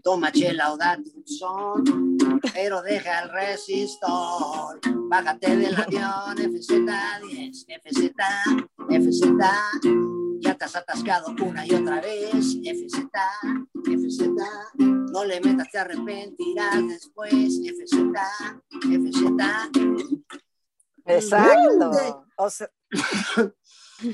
Toma 0.05 0.31
chela 0.31 0.75
o 0.75 0.77
date 0.77 1.11
un 1.17 1.27
son, 1.27 2.19
pero 2.53 2.83
deja 2.83 3.23
el 3.23 3.31
resistor. 3.31 4.79
Bájate 5.09 5.57
del 5.57 5.75
avión, 5.75 6.37
FZ10, 6.37 7.65
FZ, 7.83 8.13
FZ 8.91 10.17
ya 10.41 10.55
te 10.55 10.65
has 10.65 10.77
atascado 10.77 11.35
una 11.43 11.67
y 11.67 11.75
otra 11.75 12.01
vez, 12.01 12.57
FZ, 12.63 13.09
FZ, 13.85 14.25
no 15.17 15.25
le 15.25 15.41
metas, 15.41 15.71
te 15.71 15.79
arrepentirás 15.79 16.87
después, 16.89 17.33
FZ, 17.33 17.97
FZ. 18.83 19.23
Exacto. 21.07 21.91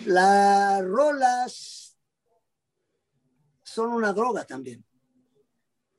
Las 0.07 0.85
rolas 0.85 1.99
son 3.65 3.93
una 3.93 4.13
droga 4.13 4.45
también. 4.45 4.85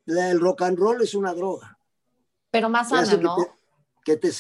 El 0.05 0.39
rock 0.39 0.61
and 0.61 0.77
roll 0.77 1.01
es 1.01 1.13
una 1.15 1.33
droga. 1.33 1.77
Pero 2.49 2.69
más 2.69 2.87
sana, 2.89 3.17
¿no? 3.17 3.35
que 4.05 4.17
te, 4.17 4.31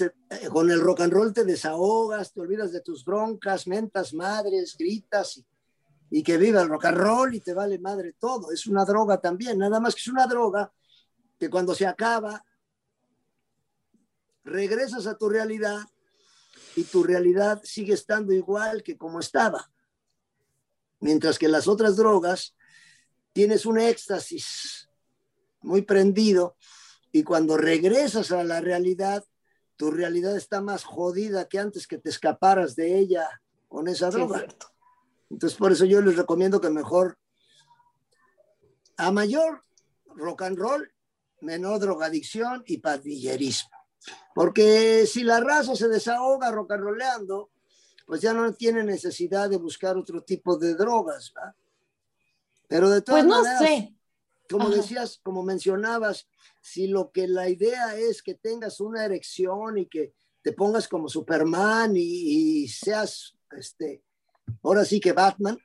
con 0.49 0.69
el 0.71 0.79
rock 0.79 1.01
and 1.01 1.13
roll 1.13 1.33
te 1.33 1.43
desahogas, 1.43 2.31
te 2.33 2.41
olvidas 2.41 2.71
de 2.71 2.81
tus 2.81 3.03
broncas, 3.03 3.67
mentas 3.67 4.13
madres, 4.13 4.75
gritas 4.77 5.37
y 5.37 5.45
y 6.15 6.21
que 6.21 6.37
viva 6.37 6.61
el 6.61 6.69
rock 6.69 6.85
and 6.85 6.97
roll 6.99 7.33
y 7.33 7.39
te 7.39 7.55
vale 7.55 7.79
madre 7.79 8.13
todo. 8.13 8.51
Es 8.51 8.67
una 8.67 8.85
droga 8.85 9.19
también, 9.19 9.57
nada 9.57 9.79
más 9.79 9.95
que 9.95 10.01
es 10.01 10.07
una 10.09 10.27
droga 10.27 10.71
que 11.39 11.49
cuando 11.49 11.73
se 11.73 11.87
acaba, 11.87 12.45
regresas 14.43 15.07
a 15.07 15.17
tu 15.17 15.27
realidad 15.27 15.79
y 16.75 16.83
tu 16.83 17.01
realidad 17.01 17.61
sigue 17.63 17.95
estando 17.95 18.31
igual 18.31 18.83
que 18.83 18.95
como 18.95 19.19
estaba. 19.21 19.71
Mientras 20.99 21.39
que 21.39 21.47
las 21.47 21.67
otras 21.67 21.95
drogas 21.95 22.55
tienes 23.31 23.65
un 23.65 23.79
éxtasis 23.79 24.87
muy 25.61 25.81
prendido 25.81 26.57
y 27.11 27.23
cuando 27.23 27.57
regresas 27.57 28.31
a 28.31 28.43
la 28.43 28.61
realidad, 28.61 29.25
tu 29.77 29.89
realidad 29.89 30.37
está 30.37 30.61
más 30.61 30.83
jodida 30.83 31.49
que 31.49 31.57
antes 31.57 31.87
que 31.87 31.97
te 31.97 32.11
escaparas 32.11 32.75
de 32.75 32.99
ella 32.99 33.41
con 33.67 33.87
esa 33.87 34.11
droga. 34.11 34.45
Entonces, 35.33 35.57
por 35.57 35.71
eso 35.71 35.85
yo 35.85 35.99
les 35.99 36.15
recomiendo 36.15 36.61
que 36.61 36.69
mejor, 36.69 37.17
a 38.97 39.11
mayor 39.11 39.63
rock 40.05 40.43
and 40.43 40.59
roll, 40.59 40.93
menor 41.41 41.79
drogadicción 41.79 42.63
y 42.67 42.77
pandillerismo. 42.77 43.71
Porque 44.35 45.07
si 45.07 45.23
la 45.23 45.39
raza 45.39 45.75
se 45.75 45.87
desahoga 45.87 46.51
rock 46.51 46.73
and 46.73 46.83
rollando, 46.83 47.49
pues 48.05 48.21
ya 48.21 48.31
no 48.31 48.53
tiene 48.53 48.83
necesidad 48.83 49.49
de 49.49 49.57
buscar 49.57 49.97
otro 49.97 50.21
tipo 50.21 50.55
de 50.55 50.75
drogas, 50.75 51.33
¿va? 51.35 51.55
Pero 52.67 52.91
de 52.91 53.01
todas 53.01 53.25
pues 53.25 53.35
no 53.35 53.43
sé. 53.57 53.95
como 54.47 54.69
decías, 54.69 55.19
como 55.23 55.41
mencionabas, 55.41 56.27
si 56.61 56.85
lo 56.87 57.11
que 57.11 57.27
la 57.27 57.49
idea 57.49 57.95
es 57.95 58.21
que 58.21 58.35
tengas 58.35 58.79
una 58.79 59.03
erección 59.03 59.79
y 59.79 59.87
que 59.87 60.13
te 60.43 60.53
pongas 60.53 60.87
como 60.87 61.09
Superman 61.09 61.95
y, 61.95 62.63
y 62.63 62.67
seas 62.67 63.35
este, 63.57 64.03
ahora 64.61 64.85
sí 64.85 64.99
que 64.99 65.11
Batman, 65.11 65.57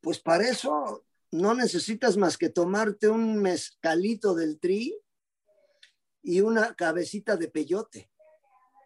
pues 0.00 0.18
para 0.18 0.48
eso 0.48 1.04
no 1.30 1.54
necesitas 1.54 2.16
más 2.16 2.36
que 2.36 2.48
tomarte 2.48 3.08
un 3.08 3.40
mezcalito 3.40 4.34
del 4.34 4.58
tri 4.58 4.98
y 6.22 6.40
una 6.40 6.74
cabecita 6.74 7.36
de 7.36 7.48
peyote. 7.48 8.10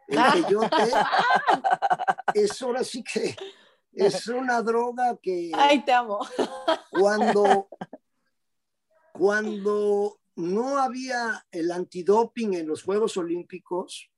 El 0.09 0.19
ah. 0.19 0.33
peyote 0.33 0.77
es 2.35 2.63
ahora 2.63 2.85
sí 2.85 3.03
que 3.05 3.37
es 3.93 4.27
una 4.29 4.63
droga 4.63 5.17
que... 5.23 5.51
Ay, 5.55 5.85
te 5.85 5.93
amo. 5.93 6.21
Cuando, 6.91 7.69
cuando 9.13 10.21
no 10.37 10.79
había 10.79 11.47
el 11.51 11.71
antidoping 11.71 12.55
en 12.55 12.67
los 12.67 12.83
Juegos 12.83 13.17
Olímpicos, 13.17 14.12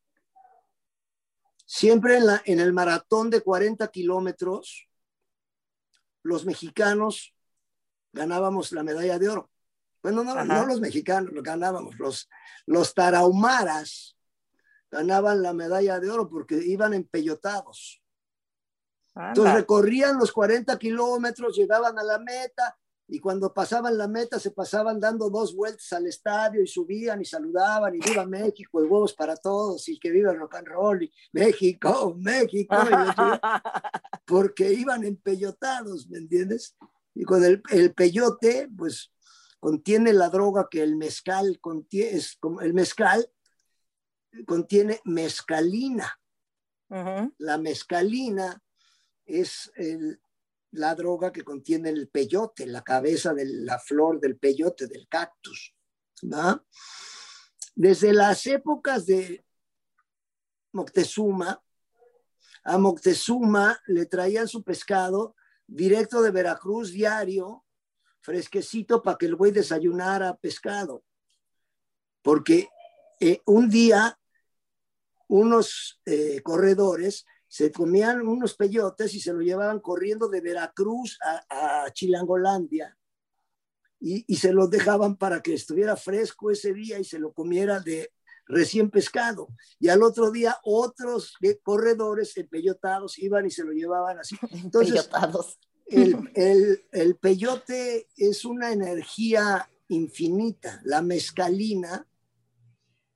siempre 1.75 2.19
en, 2.19 2.27
la, 2.27 2.41
en 2.45 2.61
el 2.61 2.73
maratón 2.73 3.31
de 3.31 3.41
40 3.41 3.89
kilómetros, 3.89 4.89
los 6.23 6.47
mexicanos 6.47 7.35
ganábamos 8.13 8.71
la 8.71 8.85
medalla 8.85 9.19
de 9.19 9.29
oro. 9.29 9.51
Bueno, 10.01 10.23
no, 10.23 10.45
no 10.45 10.67
los 10.67 10.81
mexicanos, 10.81 11.33
lo 11.33 11.43
ganábamos, 11.43 11.99
los, 11.99 12.29
los 12.67 12.95
tarahumaras 12.95 14.17
ganaban 14.89 15.43
la 15.43 15.53
medalla 15.53 15.99
de 15.99 16.11
oro 16.11 16.29
porque 16.29 16.55
iban 16.65 16.95
empellotados. 16.95 18.01
Entonces 19.17 19.55
recorrían 19.55 20.17
los 20.17 20.31
40 20.31 20.79
kilómetros, 20.79 21.57
llegaban 21.57 21.99
a 21.99 22.05
la 22.05 22.21
meta 22.21 22.79
y 23.07 23.21
cuando 23.21 23.53
pasaban 23.53 23.99
la 23.99 24.09
meta 24.09 24.39
se 24.39 24.51
pasaban 24.51 24.99
dando 24.99 25.29
dos 25.29 25.55
vueltas 25.55 25.93
al 25.93 26.07
estadio 26.07 26.63
y 26.63 26.67
subían 26.67 27.21
y 27.21 27.25
saludaban 27.25 27.95
y 27.95 27.99
viva 27.99 28.25
México 28.25 28.83
y 28.83 28.87
huevos 28.87 29.13
para 29.13 29.37
todos 29.37 29.89
y 29.89 29.99
que 29.99 30.11
viva 30.11 30.33
el 30.33 30.39
rock 30.39 30.57
and 30.57 30.69
roll 30.69 31.03
y 31.03 31.13
México, 31.33 32.15
México, 32.19 32.77
porque 34.27 34.73
iban 34.73 35.05
empellotados, 35.05 36.09
¿me 36.09 36.19
entiendes? 36.19 36.77
Y 37.15 37.25
con 37.25 37.45
el, 37.45 37.63
el 37.71 37.93
peyote, 37.93 38.69
pues 38.77 39.13
contiene 39.61 40.13
la 40.13 40.31
droga 40.31 40.69
que 40.71 40.83
el 40.83 40.97
mezcal 40.97 41.59
contiene, 41.61 42.17
es 42.17 42.37
como 42.41 42.61
el 42.63 42.73
mezcal 42.75 43.31
contiene 44.47 45.01
mezcalina. 45.05 46.19
La 47.39 47.59
mezcalina 47.59 48.63
es 49.27 49.73
la 50.75 50.95
droga 50.95 51.33
que 51.33 51.43
contiene 51.43 51.91
el 51.91 52.09
peyote, 52.09 52.67
la 52.67 52.83
cabeza 52.83 53.33
de 53.33 53.45
la 53.47 53.79
flor 53.79 54.21
del 54.21 54.37
peyote, 54.37 54.87
del 54.87 55.09
cactus. 55.09 55.75
Desde 57.75 58.13
las 58.13 58.47
épocas 58.47 59.07
de 59.07 59.45
Moctezuma, 60.73 61.63
a 62.65 62.79
Moctezuma 62.79 63.79
le 63.87 64.07
traían 64.07 64.49
su 64.49 64.63
pescado 64.63 65.37
directo 65.67 66.23
de 66.23 66.31
Veracruz 66.31 66.93
diario, 66.93 67.65
fresquecito 68.21 69.03
para 69.03 69.19
que 69.19 69.27
el 69.27 69.37
güey 69.37 69.53
desayunara 69.53 70.37
pescado. 70.37 71.05
Porque 72.23 72.69
eh, 73.21 73.43
un 73.45 73.69
día 73.69 74.19
unos 75.29 76.01
eh, 76.07 76.41
corredores 76.43 77.27
se 77.55 77.71
comían 77.71 78.27
unos 78.27 78.55
peyotes 78.55 79.15
y 79.15 79.21
se 79.21 79.33
lo 79.33 79.41
llevaban 79.41 79.79
corriendo 79.79 80.27
de 80.27 80.41
Veracruz 80.41 81.17
a, 81.49 81.89
Chilangolandia 81.93 82.99
y, 84.01 84.25
y, 84.27 84.37
se 84.39 84.53
los 84.53 84.69
dejaban 84.69 85.15
para 85.15 85.41
que 85.41 85.55
estuviera 85.55 85.95
fresco 85.95 86.51
ese 86.51 86.75
día 86.75 86.99
y 86.99 87.05
se 87.05 87.21
lo 87.21 87.33
comiera 87.33 87.79
de 87.79 88.11
recién 88.49 88.91
pescado. 88.91 89.47
Y 89.79 89.87
al 89.87 90.03
otro 90.03 90.33
día 90.33 90.59
otros 90.65 91.35
corredores 91.63 92.37
empellotados 92.37 93.21
iban 93.21 93.47
y 93.47 93.53
se 93.53 93.63
lo 93.63 93.71
llevaban 93.71 94.19
así. 94.19 94.37
Entonces, 94.51 95.09
el, 95.87 96.29
el, 96.35 96.85
el 96.91 97.15
peyote 97.19 98.09
es 98.17 98.45
una 98.45 98.73
energía 98.73 99.71
infinita. 99.87 100.81
La 100.83 101.03
mezcalina 101.03 102.05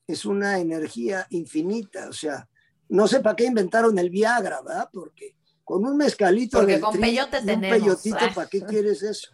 es 0.06 0.24
una 0.24 0.60
energía 0.60 1.26
infinita. 1.30 2.08
O 2.08 2.12
sea, 2.12 2.48
no 2.88 3.06
sé 3.06 3.20
para 3.20 3.36
qué 3.36 3.44
inventaron 3.44 3.98
el 3.98 4.10
Viagra, 4.10 4.62
¿verdad? 4.62 4.88
Porque 4.92 5.36
con 5.64 5.84
un 5.84 5.96
mezcalito 5.96 6.58
Porque 6.58 6.80
con 6.80 6.98
peyote 6.98 7.38
un 7.40 7.60
peyotito, 7.60 8.18
¿para 8.34 8.48
qué 8.48 8.60
quieres 8.68 9.02
eso? 9.02 9.28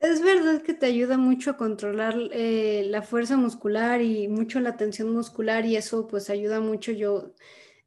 Es 0.00 0.22
verdad 0.22 0.62
que 0.62 0.72
te 0.72 0.86
ayuda 0.86 1.18
mucho 1.18 1.50
a 1.50 1.56
controlar 1.56 2.14
eh, 2.32 2.86
la 2.88 3.02
fuerza 3.02 3.36
muscular 3.36 4.00
y 4.00 4.28
mucho 4.28 4.60
la 4.60 4.76
tensión 4.76 5.12
muscular 5.12 5.66
y 5.66 5.76
eso 5.76 6.06
pues 6.06 6.30
ayuda 6.30 6.60
mucho. 6.60 6.92
Yo, 6.92 7.34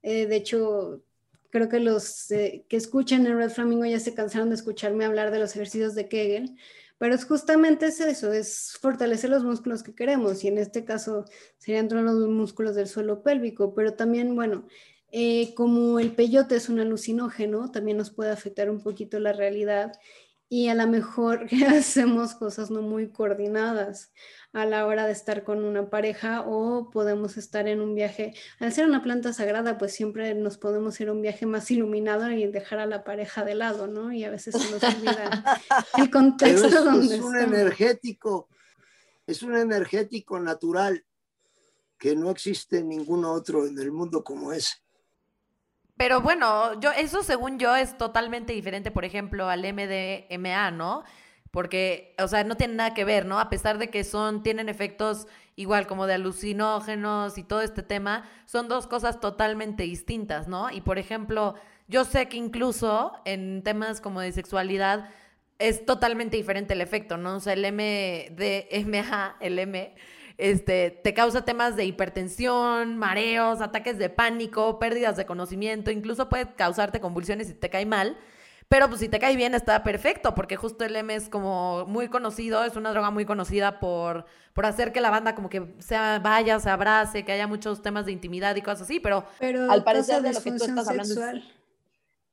eh, 0.04 0.28
de 0.28 0.36
hecho, 0.36 1.02
creo 1.50 1.70
que 1.70 1.80
los 1.80 2.30
eh, 2.30 2.66
que 2.70 2.78
escuchan 2.78 3.26
el 3.26 3.38
Red 3.38 3.50
Flamingo 3.50 3.86
ya 3.86 4.00
se 4.00 4.14
cansaron 4.14 4.50
de 4.50 4.56
escucharme 4.56 5.06
hablar 5.06 5.32
de 5.32 5.40
los 5.40 5.56
ejercicios 5.56 5.96
de 5.96 6.08
Kegel, 6.08 6.56
pero 7.04 7.16
es 7.16 7.26
justamente 7.26 7.88
eso, 7.88 8.32
es 8.32 8.78
fortalecer 8.80 9.30
los 9.30 9.44
músculos 9.44 9.84
que 9.84 9.94
queremos 9.94 10.42
y 10.46 10.48
en 10.48 10.58
este 10.58 10.86
caso 10.86 11.26
serían 11.58 11.90
todos 11.90 12.02
los 12.02 12.30
músculos 12.30 12.76
del 12.76 12.88
suelo 12.88 13.24
pélvico, 13.24 13.74
pero 13.76 13.96
también, 13.96 14.38
bueno, 14.38 14.66
eh, 15.12 15.54
como 15.54 16.00
el 16.00 16.16
peyote 16.16 16.56
es 16.56 16.70
un 16.70 16.80
alucinógeno, 16.80 17.72
también 17.72 17.98
nos 17.98 18.10
puede 18.10 18.32
afectar 18.32 18.70
un 18.70 18.82
poquito 18.82 19.20
la 19.20 19.34
realidad 19.34 19.92
y 20.54 20.70
a 20.70 20.76
lo 20.76 20.86
mejor 20.86 21.48
hacemos 21.68 22.36
cosas 22.36 22.70
no 22.70 22.84
muy 22.84 23.10
coordinadas 23.10 24.12
a 24.52 24.68
la 24.68 24.86
hora 24.86 25.08
de 25.08 25.12
estar 25.12 25.44
con 25.44 25.64
una 25.64 25.90
pareja 25.90 26.44
o 26.46 26.92
podemos 26.92 27.38
estar 27.38 27.68
en 27.68 27.82
un 27.82 27.96
viaje. 27.96 28.36
Al 28.60 28.72
ser 28.72 28.86
una 28.86 29.02
planta 29.02 29.34
sagrada, 29.34 29.80
pues 29.80 29.96
siempre 29.96 30.36
nos 30.36 30.60
podemos 30.60 31.02
ir 31.02 31.08
a 31.08 31.14
un 31.14 31.24
viaje 31.24 31.48
más 31.48 31.72
iluminado 31.72 32.30
y 32.30 32.46
dejar 32.46 32.78
a 32.78 32.86
la 32.86 33.04
pareja 33.04 33.44
de 33.44 33.56
lado, 33.56 33.88
¿no? 33.88 34.14
Y 34.14 34.26
a 34.26 34.30
veces 34.30 34.54
se 34.54 34.70
nos 34.70 34.84
olvida 34.84 35.60
el 35.98 36.12
contexto 36.12 36.68
es, 36.68 36.84
donde 36.86 37.16
es 37.16 37.22
un 37.22 37.36
energético, 37.36 38.48
es 39.26 39.42
un 39.42 39.58
energético 39.58 40.40
natural 40.40 41.04
que 41.98 42.16
no 42.16 42.30
existe 42.30 42.84
ningún 42.84 43.26
otro 43.26 43.66
en 43.66 43.80
el 43.80 43.92
mundo 43.92 44.24
como 44.24 44.54
ese. 44.54 44.83
Pero 45.98 46.22
bueno, 46.22 46.80
yo 46.80 46.92
eso 46.92 47.24
según 47.24 47.60
yo 47.60 47.76
es 47.76 47.98
totalmente 47.98 48.54
diferente, 48.54 48.92
por 48.92 49.06
ejemplo, 49.06 49.50
al 49.50 49.62
MDMA, 49.62 50.72
¿no? 50.72 51.04
porque, 51.54 52.16
o 52.18 52.28
sea, 52.28 52.44
no 52.44 52.58
tiene 52.58 52.74
nada 52.74 52.96
que 52.96 53.06
ver, 53.06 53.28
¿no? 53.28 53.40
A 53.40 53.48
pesar 53.52 53.78
de 53.78 53.92
que 53.92 54.04
son, 54.04 54.42
tienen 54.42 54.70
efectos 54.70 55.28
igual 55.56 55.86
como 55.86 56.08
de 56.08 56.16
alucinógenos 56.16 57.38
y 57.38 57.44
todo 57.44 57.62
este 57.62 57.84
tema, 57.84 58.28
son 58.48 58.68
dos 58.68 58.88
cosas 58.88 59.20
totalmente 59.20 59.84
distintas, 59.84 60.48
¿no? 60.48 60.72
Y 60.72 60.82
por 60.82 60.98
ejemplo, 60.98 61.54
yo 61.88 62.06
sé 62.06 62.28
que 62.28 62.38
incluso 62.38 63.12
en 63.24 63.62
temas 63.62 64.02
como 64.02 64.20
de 64.20 64.32
sexualidad 64.32 65.12
es 65.60 65.86
totalmente 65.86 66.38
diferente 66.38 66.74
el 66.74 66.82
efecto, 66.82 67.18
¿no? 67.18 67.36
O 67.36 67.40
sea, 67.40 67.54
el 67.54 67.72
MDMA, 67.72 69.38
el 69.40 69.60
M, 69.60 69.96
este, 70.38 70.92
te 70.92 71.14
causa 71.14 71.46
temas 71.46 71.76
de 71.76 71.86
hipertensión, 71.86 72.98
mareos, 72.98 73.62
ataques 73.62 73.98
de 73.98 74.10
pánico, 74.10 74.80
pérdidas 74.80 75.16
de 75.18 75.26
conocimiento, 75.26 75.92
incluso 75.92 76.30
puede 76.30 76.54
causarte 76.54 77.00
convulsiones 77.00 77.48
si 77.48 77.54
te 77.54 77.70
cae 77.70 77.86
mal. 77.86 78.18
Pero 78.70 78.88
pues 78.88 79.02
si 79.02 79.10
te 79.10 79.20
cae 79.20 79.36
bien 79.36 79.54
está 79.54 79.84
perfecto, 79.84 80.34
porque 80.34 80.56
justo 80.56 80.84
el 80.84 80.96
M 80.96 81.14
es 81.14 81.30
como 81.30 81.86
muy 81.86 82.08
conocido, 82.08 82.64
es 82.64 82.76
una 82.76 82.92
droga 82.92 83.12
muy 83.12 83.26
conocida 83.26 83.80
por, 83.80 84.26
por 84.54 84.66
hacer 84.66 84.92
que 84.92 85.02
la 85.02 85.12
banda 85.12 85.36
como 85.36 85.50
que 85.50 85.76
sea, 85.80 86.20
vaya, 86.20 86.60
se 86.60 86.70
abrace, 86.70 87.24
que 87.24 87.34
haya 87.34 87.46
muchos 87.46 87.82
temas 87.82 88.06
de 88.06 88.14
intimidad 88.14 88.56
y 88.56 88.62
cosas 88.62 88.84
así, 88.84 89.00
pero, 89.00 89.26
pero 89.40 89.70
al 89.70 89.84
parecer 89.84 90.22
de 90.22 90.34
lo 90.34 90.42
que 90.42 90.52
tú 90.52 90.64
estás 90.64 90.88
hablando 90.88 91.14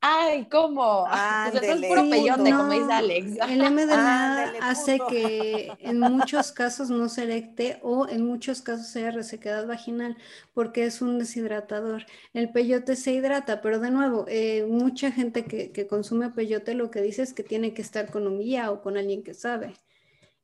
Ay, 0.02 0.46
¿cómo? 0.50 1.06
Pues 1.52 1.62
eso 1.62 1.72
es 1.74 1.82
puro 1.82 2.08
peyote, 2.08 2.54
como 2.54 2.72
dice 2.72 2.92
Alex. 2.92 3.36
El 3.48 3.70
MDMA 3.70 4.54
hace 4.60 4.98
que 5.08 5.76
en 5.80 6.00
muchos 6.00 6.52
casos 6.52 6.90
no 6.90 7.08
se 7.08 7.24
erecte 7.24 7.78
o 7.82 8.08
en 8.08 8.24
muchos 8.24 8.62
casos 8.62 8.86
sea 8.88 9.10
resequedad 9.10 9.66
vaginal 9.66 10.16
porque 10.54 10.84
es 10.86 11.02
un 11.02 11.18
deshidratador. 11.18 12.06
El 12.32 12.50
peyote 12.50 12.96
se 12.96 13.12
hidrata, 13.12 13.60
pero 13.60 13.78
de 13.78 13.90
nuevo, 13.90 14.24
eh, 14.28 14.66
mucha 14.68 15.12
gente 15.12 15.44
que, 15.44 15.70
que 15.72 15.86
consume 15.86 16.30
peyote 16.30 16.74
lo 16.74 16.90
que 16.90 17.02
dice 17.02 17.22
es 17.22 17.34
que 17.34 17.42
tiene 17.42 17.74
que 17.74 17.82
estar 17.82 18.10
con 18.10 18.26
un 18.26 18.40
guía 18.40 18.70
o 18.70 18.80
con 18.82 18.96
alguien 18.96 19.22
que 19.22 19.34
sabe. 19.34 19.74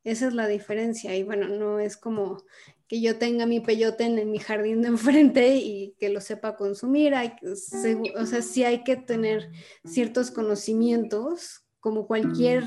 Esa 0.07 0.29
es 0.29 0.35
la 0.35 0.47
diferencia 0.47 1.17
y 1.17 1.25
bueno, 1.25 1.49
no 1.49 1.81
es 1.81 1.97
como 1.97 2.45
que 2.87 3.01
yo 3.01 3.19
tenga 3.19 3.45
mi 3.45 3.59
peyote 3.59 4.05
en, 4.05 4.31
mi 4.31 4.39
jardín 4.39 4.81
de 4.81 4.89
enfrente 4.95 5.57
y 5.57 5.97
que 5.99 6.11
lo 6.11 6.21
sepa 6.21 6.55
consumir. 6.55 7.17
Hay, 7.17 7.33
o 7.43 8.25
sea, 8.25 8.41
sí 8.41 8.63
hay 8.63 8.85
que 8.85 8.95
tener 8.95 9.51
ciertos 9.85 10.31
conocimientos, 10.31 11.65
como 11.81 12.07
cualquier 12.07 12.63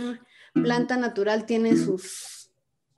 planta 0.54 0.98
natural 0.98 1.46
tiene 1.46 1.78
sus 1.78 2.52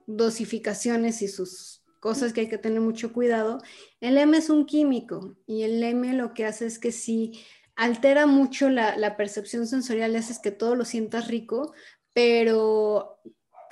dosificaciones 0.07 1.21
y 1.21 1.27
sus 1.27 1.83
cosas 1.99 2.33
que 2.33 2.41
hay 2.41 2.49
que 2.49 2.57
tener 2.57 2.81
mucho 2.81 3.13
cuidado. 3.13 3.59
El 3.99 4.17
M 4.17 4.35
es 4.35 4.49
un 4.49 4.65
químico 4.65 5.37
y 5.45 5.61
el 5.61 5.83
M 5.83 6.13
lo 6.13 6.33
que 6.33 6.45
hace 6.45 6.65
es 6.65 6.79
que 6.79 6.91
si 6.91 7.39
altera 7.75 8.25
mucho 8.25 8.71
la, 8.71 8.97
la 8.97 9.17
percepción 9.17 9.67
sensorial, 9.67 10.15
haces 10.15 10.39
que 10.39 10.49
todo 10.49 10.75
lo 10.75 10.83
sientas 10.83 11.27
rico, 11.27 11.75
pero 12.13 13.19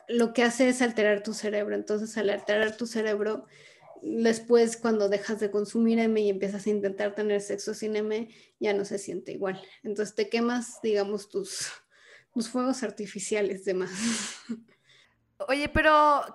lo 0.10 0.34
que 0.34 0.44
hace 0.44 0.68
es 0.70 0.82
alterar 0.82 1.24
tu 1.24 1.34
cerebro. 1.34 1.76
Entonces, 1.76 2.18
al 2.18 2.30
alterar 2.30 2.76
tu 2.76 2.88
cerebro, 2.88 3.46
después 4.02 4.78
cuando 4.78 5.10
dejas 5.10 5.40
de 5.40 5.52
consumir 5.52 6.00
M 6.00 6.20
y 6.20 6.30
empiezas 6.30 6.66
a 6.66 6.70
intentar 6.70 7.16
tener 7.16 7.42
sexo 7.42 7.74
sin 7.74 7.96
M, 7.96 8.30
ya 8.60 8.74
no 8.74 8.86
se 8.86 8.98
siente 8.98 9.32
igual. 9.32 9.62
Entonces 9.84 10.16
te 10.16 10.30
quemas, 10.30 10.82
digamos, 10.82 11.30
tus, 11.30 11.72
tus 12.34 12.50
fuegos 12.50 12.84
artificiales 12.84 13.66
de 13.66 13.74
más. 13.76 13.92
Oye, 15.48 15.70
pero 15.70 15.92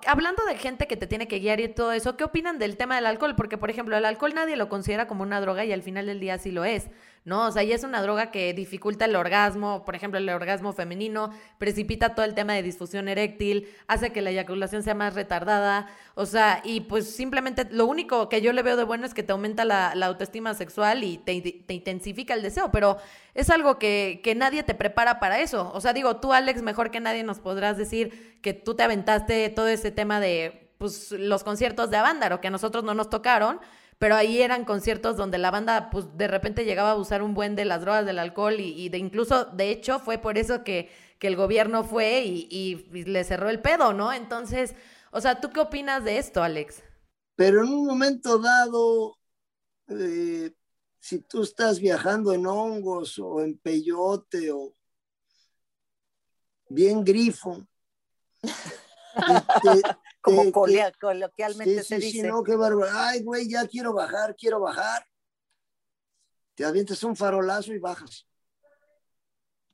hablando 0.06 0.46
de 0.46 0.56
gente 0.56 0.87
que 0.87 0.96
te 0.96 1.06
tiene 1.06 1.28
que 1.28 1.38
guiar 1.38 1.60
y 1.60 1.68
todo 1.68 1.92
eso, 1.92 2.16
¿qué 2.16 2.24
opinan 2.24 2.58
del 2.58 2.78
tema 2.78 2.96
del 2.96 3.04
alcohol? 3.04 3.37
Porque, 3.37 3.58
por 3.58 3.68
ejemplo, 3.68 3.98
el 3.98 4.04
alcohol 4.06 4.32
nadie 4.34 4.56
lo 4.56 4.70
considera 4.70 5.06
como 5.06 5.22
una 5.22 5.42
droga 5.42 5.62
y 5.66 5.72
al 5.72 5.82
final 5.82 6.06
del 6.06 6.20
día 6.20 6.38
sí 6.38 6.50
lo 6.50 6.64
es. 6.64 6.88
¿No? 7.24 7.46
O 7.46 7.50
sea, 7.52 7.62
y 7.62 7.72
es 7.72 7.84
una 7.84 8.02
droga 8.02 8.30
que 8.30 8.52
dificulta 8.52 9.06
el 9.06 9.16
orgasmo, 9.16 9.84
por 9.84 9.94
ejemplo, 9.94 10.18
el 10.18 10.28
orgasmo 10.28 10.72
femenino, 10.74 11.30
precipita 11.58 12.14
todo 12.14 12.26
el 12.26 12.34
tema 12.34 12.52
de 12.52 12.62
disfusión 12.62 13.08
eréctil, 13.08 13.68
hace 13.87 14.12
que 14.12 14.20
la 14.20 14.30
eyaculación 14.30 14.82
sea 14.82 14.94
más 14.94 15.14
retardada, 15.14 15.88
o 16.14 16.26
sea, 16.26 16.60
y 16.64 16.82
pues 16.82 17.10
simplemente 17.14 17.66
lo 17.70 17.87
único 17.87 18.28
que 18.28 18.42
yo 18.42 18.52
le 18.52 18.62
veo 18.62 18.76
de 18.76 18.84
bueno 18.84 19.06
es 19.06 19.14
que 19.14 19.22
te 19.22 19.32
aumenta 19.32 19.64
la, 19.64 19.92
autoestima 20.04 20.52
sexual 20.52 21.02
y 21.02 21.16
te, 21.16 21.40
te, 21.40 21.72
intensifica 21.72 22.34
el 22.34 22.42
deseo, 22.42 22.70
pero 22.70 22.98
es 23.32 23.48
algo 23.48 23.78
que, 23.78 24.20
que 24.22 24.34
nadie 24.34 24.62
te 24.62 24.74
prepara 24.74 25.18
para 25.18 25.40
eso. 25.40 25.72
O 25.72 25.80
sea, 25.80 25.94
digo, 25.94 26.16
tú, 26.16 26.34
Alex, 26.34 26.60
mejor 26.60 26.90
que 26.90 27.00
nadie 27.00 27.24
nos 27.24 27.40
podrás 27.40 27.78
decir 27.78 28.38
que 28.42 28.52
tú 28.52 28.74
te 28.74 28.82
aventaste 28.82 29.48
todo 29.48 29.68
ese 29.68 29.90
tema 29.90 30.20
de 30.20 30.64
pues, 30.78 31.12
los 31.12 31.42
conciertos 31.42 31.90
de 31.90 31.96
Avándaro, 31.96 32.42
que 32.42 32.48
a 32.48 32.50
nosotros 32.50 32.84
no 32.84 32.92
nos 32.92 33.08
tocaron, 33.08 33.58
pero 33.98 34.16
ahí 34.16 34.42
eran 34.42 34.64
conciertos 34.64 35.16
donde 35.16 35.38
la 35.38 35.50
banda 35.50 35.90
pues 35.90 36.16
de 36.16 36.28
repente 36.28 36.64
llegaba 36.64 36.92
a 36.92 36.96
usar 36.96 37.22
un 37.22 37.35
buen 37.35 37.57
de 37.57 37.64
las 37.64 37.80
drogas, 37.80 38.07
del 38.07 38.18
alcohol 38.18 38.57
y, 38.59 38.88
de 38.88 38.98
incluso, 38.98 39.44
de 39.46 39.70
hecho, 39.70 39.98
fue 39.98 40.18
por 40.18 40.38
eso 40.38 40.64
que, 40.64 40.90
que 41.18 41.26
el 41.26 41.37
gobierno 41.37 41.85
fue 41.85 42.22
y, 42.24 42.48
y, 42.50 43.04
le 43.04 43.24
cerró 43.24 43.48
el 43.48 43.61
pedo, 43.61 43.92
¿no? 43.92 44.12
Entonces, 44.12 44.74
o 45.11 45.20
sea, 45.20 45.40
¿tú 45.40 45.50
qué 45.50 45.61
opinas 45.61 46.04
de 46.04 46.18
esto, 46.18 46.42
Alex? 46.42 46.83
Pero 47.37 47.64
en 47.64 47.72
un 47.72 47.87
momento 47.87 48.38
dado, 48.38 49.16
eh, 49.88 50.52
si 50.98 51.20
tú 51.20 51.42
estás 51.42 51.78
viajando 51.80 52.33
en 52.33 52.46
hongos 52.46 53.18
o 53.18 53.42
en 53.42 53.59
peyote 53.59 54.50
o 54.52 54.72
bien 56.68 57.04
grifo, 57.04 57.66
como 60.24 60.50
coloquialmente 60.50 61.82
se 61.82 61.98
dice. 61.98 62.10
Sí, 62.10 62.22
no, 62.22 62.42
qué 62.42 62.56
bárbaro. 62.56 62.90
Ay, 62.90 63.22
güey, 63.22 63.46
ya 63.46 63.66
quiero 63.66 63.92
bajar, 63.92 64.34
quiero 64.34 64.58
bajar. 64.58 65.06
Te 66.54 66.64
avientas 66.64 67.04
un 67.04 67.14
farolazo 67.14 67.74
y 67.74 67.78
bajas. 67.78 68.26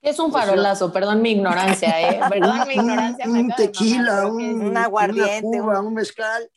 ¿Qué 0.02 0.10
es 0.10 0.18
un 0.18 0.32
farolazo? 0.32 0.92
Perdón 0.92 1.22
mi 1.22 1.32
ignorancia, 1.32 2.00
¿eh? 2.00 2.20
Perdón 2.28 2.66
mi 2.66 2.74
ignorancia. 2.74 3.28
Un, 3.28 3.48
tequila, 3.50 4.26
un, 4.26 4.76
aguardiente, 4.76 5.60
un 5.60 5.94
mezcal 5.94 6.50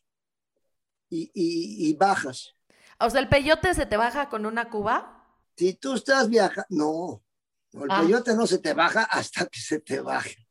y, 1.08 1.30
y, 1.36 1.94
bajas. 1.94 2.56
O 3.00 3.12
sea, 3.12 3.22
¿el 3.22 3.30
peyote 3.30 3.76
se 3.76 3.86
te 3.86 3.96
baja 3.96 4.28
con 4.28 4.48
una 4.48 4.72
cuba? 4.72 5.24
Si 5.56 5.76
tú 5.76 5.94
estás 5.94 6.30
viajando, 6.30 6.66
no, 6.70 7.22
el 7.84 7.92
ah. 7.92 8.02
peyote 8.02 8.34
no 8.34 8.48
se 8.48 8.58
te 8.58 8.74
baja 8.74 9.04
hasta 9.04 9.46
que 9.46 9.60
se 9.60 9.80
te 9.82 10.00
baje. 10.00 10.43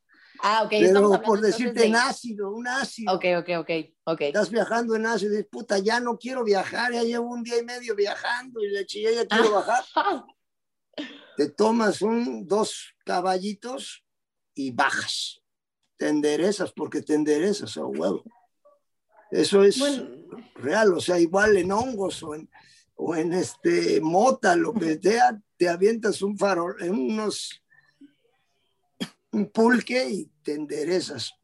Ah, 0.44 0.64
ok. 0.64 0.70
Pero 0.70 1.22
por 1.22 1.40
decirte 1.40 1.87
en 1.87 1.94
ácido, 1.94 2.50
un 2.50 2.66
ácido. 2.66 3.14
Ok, 3.14 3.24
ok, 3.38 3.48
ok, 3.61 3.70
ok. 4.05 4.20
Estás 4.22 4.50
viajando 4.50 4.96
en 4.96 5.07
ácido 5.07 5.33
y 5.33 5.37
dices, 5.37 5.48
puta, 5.50 5.78
ya 5.78 6.00
no 6.00 6.18
quiero 6.18 6.42
viajar, 6.42 6.92
ya 6.92 7.05
llevo 7.05 7.31
un 7.31 7.44
día 7.44 7.59
y 7.59 7.64
medio 7.64 7.94
viajando 7.94 8.61
y 8.61 8.68
le 8.68 8.85
chillé, 8.85 9.14
ya 9.14 9.26
quiero 9.26 9.52
bajar. 9.52 9.85
Te 11.37 11.48
tomas 11.48 12.02
un, 12.02 12.46
dos 12.46 12.92
caballitos 13.05 14.05
y 14.55 14.72
bajas. 14.72 15.40
Te 15.96 16.09
enderezas 16.09 16.72
porque 16.72 17.00
te 17.00 17.14
enderezas 17.14 17.76
a 17.76 17.87
huevo. 17.87 18.24
Eso 19.31 19.62
es 19.62 19.81
real, 20.57 20.92
o 20.92 21.00
sea, 21.00 21.18
igual 21.18 21.57
en 21.57 21.72
hongos 21.72 22.22
o 22.22 22.35
en, 22.35 22.50
o 22.96 23.14
en 23.16 23.33
este 23.33 24.00
mota, 24.02 24.57
lo 24.57 24.74
que 24.74 24.98
sea, 25.00 25.40
te 25.57 25.68
avientas 25.68 26.20
un 26.20 26.37
farol, 26.37 26.76
en 26.83 26.92
unos 26.92 27.62
un 29.33 29.51
pulque 29.51 30.09
y 30.09 30.25
te 30.42 30.55
enderezas. 30.55 31.35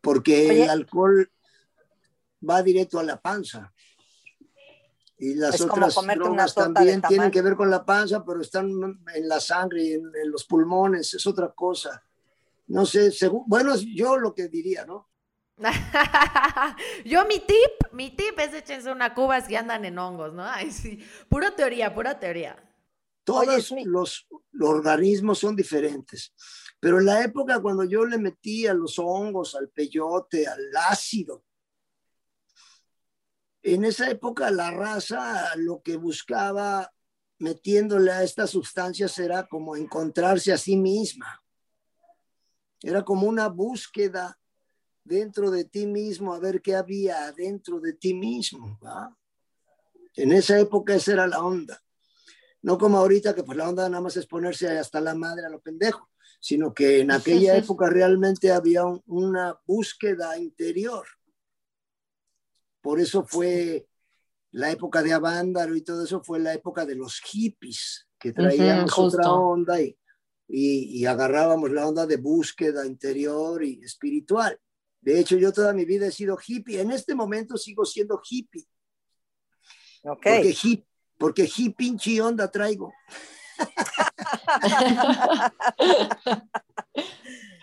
Porque 0.00 0.62
el 0.62 0.70
alcohol 0.70 1.30
va 2.48 2.62
directo 2.62 2.98
a 2.98 3.02
la 3.02 3.20
panza. 3.20 3.72
Y 5.18 5.34
las 5.34 5.60
otras 5.60 5.94
drogas 6.16 6.54
también 6.54 7.02
tienen 7.02 7.30
que 7.30 7.42
ver 7.42 7.54
con 7.54 7.70
la 7.70 7.84
panza, 7.84 8.24
pero 8.24 8.40
están 8.40 8.70
en 9.14 9.28
la 9.28 9.38
sangre 9.38 9.84
y 9.84 9.92
en, 9.92 10.30
los 10.30 10.44
pulmones, 10.46 11.12
es 11.12 11.26
otra 11.26 11.52
cosa. 11.52 12.02
No 12.68 12.86
sé, 12.86 13.10
según, 13.10 13.44
bueno, 13.46 13.74
yo 13.76 14.16
lo 14.16 14.34
que 14.34 14.48
diría, 14.48 14.86
¿no? 14.86 15.10
yo 17.04 17.26
mi 17.26 17.38
tip, 17.40 17.92
mi 17.92 18.16
tip 18.16 18.38
es 18.38 18.54
échense 18.54 18.90
una 18.90 19.12
cuba 19.12 19.42
si 19.42 19.56
andan 19.56 19.84
en 19.84 19.98
hongos, 19.98 20.32
¿no? 20.32 20.42
Ay, 20.42 20.70
sí, 20.70 21.04
pura 21.28 21.54
teoría, 21.54 21.94
pura 21.94 22.18
teoría. 22.18 22.56
Todos 23.24 23.72
los, 23.84 24.26
organismos 24.60 25.38
son 25.38 25.54
diferentes. 25.54 26.32
Pero 26.78 26.98
en 26.98 27.06
la 27.06 27.22
época 27.22 27.60
cuando 27.60 27.84
yo 27.84 28.04
le 28.04 28.18
metía 28.18 28.74
los 28.74 28.98
hongos, 28.98 29.54
al 29.54 29.68
peyote, 29.68 30.46
al 30.46 30.70
ácido, 30.88 31.44
en 33.62 33.84
esa 33.84 34.08
época 34.08 34.50
la 34.50 34.70
raza 34.70 35.54
lo 35.56 35.82
que 35.82 35.96
buscaba 35.96 36.90
metiéndole 37.38 38.10
a 38.10 38.22
estas 38.22 38.50
sustancias 38.50 39.18
era 39.18 39.46
como 39.46 39.76
encontrarse 39.76 40.52
a 40.52 40.58
sí 40.58 40.76
misma. 40.76 41.42
Era 42.82 43.04
como 43.04 43.26
una 43.26 43.48
búsqueda 43.48 44.38
dentro 45.04 45.50
de 45.50 45.64
ti 45.64 45.86
mismo, 45.86 46.32
a 46.32 46.38
ver 46.38 46.62
qué 46.62 46.74
había 46.74 47.32
dentro 47.32 47.80
de 47.80 47.94
ti 47.94 48.14
mismo. 48.14 48.78
En 50.14 50.32
esa 50.32 50.58
época 50.58 50.94
esa 50.94 51.12
era 51.12 51.26
la 51.26 51.42
onda. 51.42 51.82
No 52.62 52.76
como 52.76 52.98
ahorita 52.98 53.34
que 53.34 53.42
pues 53.42 53.56
la 53.56 53.68
onda 53.68 53.88
nada 53.88 54.02
más 54.02 54.16
es 54.16 54.26
ponerse 54.26 54.78
hasta 54.78 55.00
la 55.00 55.14
madre 55.14 55.46
a 55.46 55.50
lo 55.50 55.60
pendejo, 55.60 56.10
sino 56.40 56.74
que 56.74 57.00
en 57.00 57.10
aquella 57.10 57.56
época 57.56 57.88
realmente 57.88 58.52
había 58.52 58.84
una 59.06 59.58
búsqueda 59.66 60.38
interior. 60.38 61.06
Por 62.80 63.00
eso 63.00 63.24
fue 63.24 63.86
la 64.52 64.70
época 64.70 65.02
de 65.02 65.12
Avándaro 65.12 65.76
y 65.76 65.82
todo 65.82 66.04
eso 66.04 66.22
fue 66.22 66.38
la 66.40 66.54
época 66.54 66.84
de 66.84 66.96
los 66.96 67.20
hippies, 67.20 68.08
que 68.18 68.32
traíamos 68.32 68.98
otra 68.98 69.30
onda 69.30 69.80
y, 69.80 69.96
y, 70.48 71.04
agarrábamos 71.06 71.70
la 71.70 71.86
onda 71.86 72.06
de 72.06 72.16
búsqueda 72.16 72.86
interior 72.86 73.62
y 73.62 73.82
espiritual. 73.82 74.58
De 75.00 75.18
hecho, 75.18 75.36
yo 75.36 75.52
toda 75.52 75.72
mi 75.72 75.84
vida 75.84 76.08
he 76.08 76.12
sido 76.12 76.36
hippie. 76.44 76.80
En 76.80 76.90
este 76.90 77.14
momento 77.14 77.56
sigo 77.56 77.84
siendo 77.84 78.20
hippie. 78.28 78.66
Okay. 80.02 80.42
Porque, 80.42 80.56
hip, 80.62 80.84
porque 81.20 81.42
hippie 81.42 81.74
pinche 81.76 82.20
onda 82.20 82.50
traigo. 82.50 82.92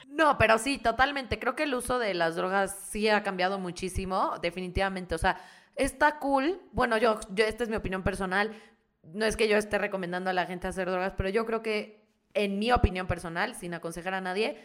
No, 0.10 0.38
pero 0.39 0.58
sí, 0.58 0.80
totalmente. 0.80 1.38
Creo 1.38 1.56
que 1.56 1.63
el 1.63 1.76
uso 1.76 2.00
de 2.00 2.15
las 2.15 2.36
drogas 2.36 2.76
sí 2.89 3.08
ha 3.08 3.22
cambiado 3.22 3.60
muchísimo, 3.60 4.34
definitivamente. 4.41 5.13
O 5.13 5.17
sea, 5.20 5.39
está 5.76 6.17
cool. 6.17 6.60
Bueno, 6.72 6.98
yo, 6.98 7.20
yo, 7.30 7.46
esta 7.46 7.63
es 7.63 7.70
mi 7.70 7.76
opinión 7.76 8.02
personal. 8.02 8.52
No 9.04 9.26
es 9.26 9.38
que 9.38 9.48
yo 9.48 9.58
esté 9.58 9.78
recomendando 9.78 10.32
a 10.32 10.34
la 10.34 10.48
gente 10.48 10.67
hacer 10.67 10.89
drogas, 10.89 11.13
pero 11.15 11.30
yo 11.30 11.46
creo 11.46 11.62
que, 11.62 12.04
en 12.34 12.58
mi 12.58 12.72
opinión 12.72 13.06
personal, 13.06 13.54
sin 13.54 13.76
aconsejar 13.76 14.15
a 14.15 14.22
nadie, 14.22 14.60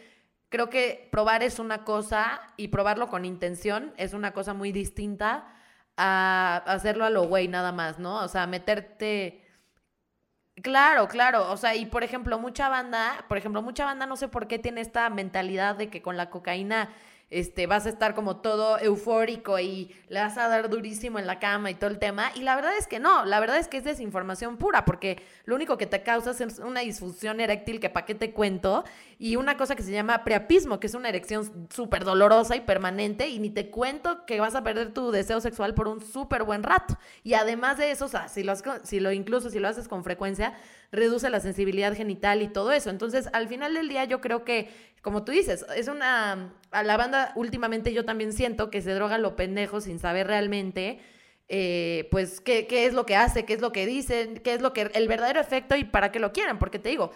creo 0.49 0.71
que 0.71 1.07
probar 1.11 1.43
es 1.43 1.59
una 1.59 1.83
cosa 1.83 2.41
y 2.57 2.69
probarlo 2.69 3.09
con 3.09 3.23
intención 3.23 3.93
es 3.97 4.13
una 4.13 4.33
cosa 4.33 4.55
muy 4.55 4.71
distinta 4.71 5.53
a 5.97 6.57
hacerlo 6.65 7.05
a 7.05 7.09
lo 7.09 7.27
güey 7.27 7.47
nada 7.47 7.71
más, 7.71 7.99
¿no? 7.99 8.23
O 8.23 8.27
sea, 8.27 8.47
meterte 8.47 9.43
Claro, 10.61 11.07
claro. 11.07 11.51
O 11.51 11.57
sea, 11.57 11.75
y 11.75 11.85
por 11.87 12.03
ejemplo, 12.03 12.37
mucha 12.37 12.69
banda, 12.69 13.25
por 13.27 13.37
ejemplo, 13.37 13.61
mucha 13.61 13.85
banda 13.85 14.05
no 14.05 14.15
sé 14.15 14.27
por 14.27 14.47
qué 14.47 14.59
tiene 14.59 14.81
esta 14.81 15.09
mentalidad 15.09 15.75
de 15.75 15.89
que 15.89 16.01
con 16.03 16.15
la 16.15 16.29
cocaína 16.29 16.89
este, 17.33 17.67
vas 17.67 17.85
a 17.85 17.89
estar 17.89 18.13
como 18.13 18.37
todo 18.37 18.77
eufórico 18.79 19.59
y 19.59 19.93
le 20.09 20.19
vas 20.19 20.37
a 20.37 20.47
dar 20.47 20.69
durísimo 20.69 21.17
en 21.17 21.25
la 21.25 21.39
cama 21.39 21.71
y 21.71 21.75
todo 21.75 21.89
el 21.89 21.97
tema. 21.97 22.31
Y 22.35 22.41
la 22.41 22.55
verdad 22.55 22.77
es 22.77 22.87
que 22.87 22.99
no, 22.99 23.25
la 23.25 23.39
verdad 23.39 23.57
es 23.57 23.67
que 23.67 23.77
es 23.77 23.83
desinformación 23.83 24.57
pura, 24.57 24.85
porque 24.85 25.21
lo 25.45 25.55
único 25.55 25.77
que 25.77 25.87
te 25.87 26.03
causa 26.03 26.31
es 26.31 26.59
una 26.59 26.81
disfunción 26.81 27.39
eréctil 27.39 27.79
que 27.79 27.89
para 27.89 28.05
qué 28.05 28.15
te 28.15 28.31
cuento, 28.31 28.83
y 29.17 29.35
una 29.35 29.57
cosa 29.57 29.75
que 29.75 29.83
se 29.83 29.91
llama 29.91 30.23
preapismo, 30.23 30.79
que 30.79 30.87
es 30.87 30.93
una 30.93 31.09
erección 31.09 31.67
súper 31.73 32.03
dolorosa 32.03 32.55
y 32.55 32.61
permanente, 32.61 33.27
y 33.27 33.39
ni 33.39 33.49
te 33.49 33.69
cuento 33.69 34.25
que 34.25 34.39
vas 34.39 34.55
a 34.55 34.63
perder 34.63 34.93
tu 34.93 35.11
deseo 35.11 35.41
sexual 35.41 35.73
por 35.73 35.87
un 35.87 36.01
súper 36.01 36.43
buen 36.43 36.61
rato. 36.61 36.97
Y 37.23 37.33
además 37.33 37.77
de 37.77 37.91
eso, 37.91 38.05
o 38.05 38.09
sea, 38.09 38.27
si 38.27 38.43
lo, 38.43 38.53
si 38.83 38.99
lo 38.99 39.11
incluso 39.11 39.49
si 39.49 39.59
lo 39.59 39.67
haces 39.67 39.87
con 39.87 40.03
frecuencia, 40.03 40.53
reduce 40.93 41.29
la 41.29 41.41
sensibilidad 41.41 41.93
genital 41.93 42.41
y 42.41 42.47
todo 42.47 42.71
eso. 42.71 42.89
Entonces, 42.89 43.27
al 43.33 43.49
final 43.49 43.73
del 43.73 43.89
día, 43.89 44.05
yo 44.05 44.21
creo 44.21 44.45
que 44.45 44.69
como 45.03 45.25
tú 45.25 45.33
dices, 45.33 45.65
es 45.75 45.89
una... 45.89 46.55
A 46.71 46.81
la 46.81 46.95
banda 46.95 47.33
últimamente 47.35 47.93
yo 47.93 48.05
también 48.05 48.31
siento 48.31 48.71
que 48.71 48.81
se 48.81 48.93
droga 48.93 49.17
lo 49.17 49.35
pendejo 49.35 49.81
sin 49.81 49.99
saber 49.99 50.27
realmente, 50.27 51.01
eh, 51.49 52.07
pues, 52.09 52.39
qué, 52.39 52.67
qué, 52.67 52.85
es 52.85 52.93
lo 52.93 53.05
que 53.05 53.17
hace, 53.17 53.43
qué 53.45 53.53
es 53.53 53.59
lo 53.59 53.73
que 53.73 53.85
dicen, 53.85 54.37
qué 54.37 54.53
es 54.53 54.61
lo 54.61 54.71
que... 54.71 54.89
el 54.93 55.09
verdadero 55.09 55.41
efecto 55.41 55.75
y 55.75 55.83
para 55.83 56.11
qué 56.11 56.19
lo 56.19 56.31
quieren, 56.31 56.57
porque 56.57 56.79
te 56.79 56.89
digo... 56.89 57.11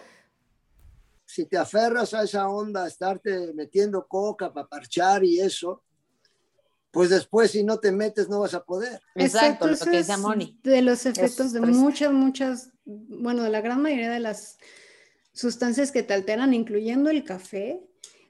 Si 1.24 1.46
te 1.46 1.56
aferras 1.56 2.12
a 2.12 2.24
esa 2.24 2.48
onda, 2.48 2.86
estarte 2.86 3.52
metiendo 3.54 4.06
coca 4.06 4.52
para 4.52 4.68
parchar 4.68 5.24
y 5.24 5.40
eso, 5.40 5.82
pues 6.90 7.10
después 7.10 7.50
si 7.50 7.62
no 7.62 7.78
te 7.78 7.92
metes 7.92 8.28
no 8.28 8.40
vas 8.40 8.54
a 8.54 8.64
poder. 8.64 9.00
Exacto, 9.14 9.66
lo 9.66 9.76
que 9.76 10.04
Moni. 10.18 10.58
De 10.62 10.82
los 10.82 11.06
efectos 11.06 11.52
de 11.52 11.60
muchas, 11.60 12.12
muchas, 12.12 12.70
bueno, 12.84 13.42
de 13.42 13.50
la 13.50 13.60
gran 13.60 13.82
mayoría 13.82 14.10
de 14.10 14.20
las 14.20 14.58
sustancias 15.32 15.92
que 15.92 16.02
te 16.02 16.14
alteran, 16.14 16.54
incluyendo 16.54 17.10
el 17.10 17.24
café, 17.24 17.80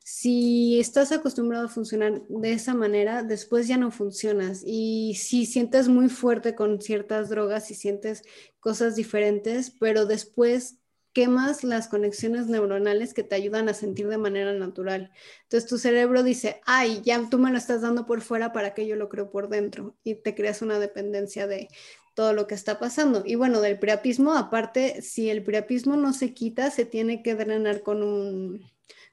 si 0.04 0.80
estás 0.80 1.12
acostumbrado 1.12 1.66
a 1.66 1.68
funcionar 1.68 2.22
de 2.28 2.52
esa 2.52 2.72
manera, 2.72 3.22
después 3.22 3.68
ya 3.68 3.76
no 3.76 3.90
funcionas. 3.90 4.62
Y 4.64 5.14
si 5.16 5.44
sientes 5.44 5.88
muy 5.88 6.08
fuerte 6.08 6.54
con 6.54 6.80
ciertas 6.80 7.28
drogas 7.28 7.70
y 7.70 7.74
sientes 7.74 8.22
cosas 8.58 8.96
diferentes, 8.96 9.70
pero 9.78 10.06
después 10.06 10.78
quemas 11.12 11.64
las 11.64 11.88
conexiones 11.88 12.46
neuronales 12.46 13.14
que 13.14 13.22
te 13.22 13.34
ayudan 13.34 13.68
a 13.68 13.74
sentir 13.74 14.08
de 14.08 14.18
manera 14.18 14.52
natural. 14.52 15.10
Entonces 15.42 15.68
tu 15.68 15.78
cerebro 15.78 16.22
dice, 16.22 16.60
ay, 16.64 17.00
ya 17.04 17.28
tú 17.28 17.38
me 17.38 17.50
lo 17.50 17.58
estás 17.58 17.82
dando 17.82 18.06
por 18.06 18.20
fuera 18.20 18.52
para 18.52 18.74
que 18.74 18.86
yo 18.86 18.96
lo 18.96 19.08
creo 19.08 19.30
por 19.30 19.48
dentro 19.48 19.96
y 20.04 20.14
te 20.16 20.34
creas 20.34 20.62
una 20.62 20.78
dependencia 20.78 21.46
de 21.46 21.68
todo 22.14 22.32
lo 22.32 22.46
que 22.46 22.54
está 22.54 22.78
pasando. 22.78 23.22
Y 23.24 23.36
bueno, 23.36 23.60
del 23.60 23.78
priapismo, 23.78 24.34
aparte, 24.34 25.02
si 25.02 25.30
el 25.30 25.42
priapismo 25.44 25.96
no 25.96 26.12
se 26.12 26.34
quita, 26.34 26.70
se 26.70 26.84
tiene 26.84 27.22
que 27.22 27.34
drenar 27.34 27.82
con 27.82 28.02
un 28.02 28.60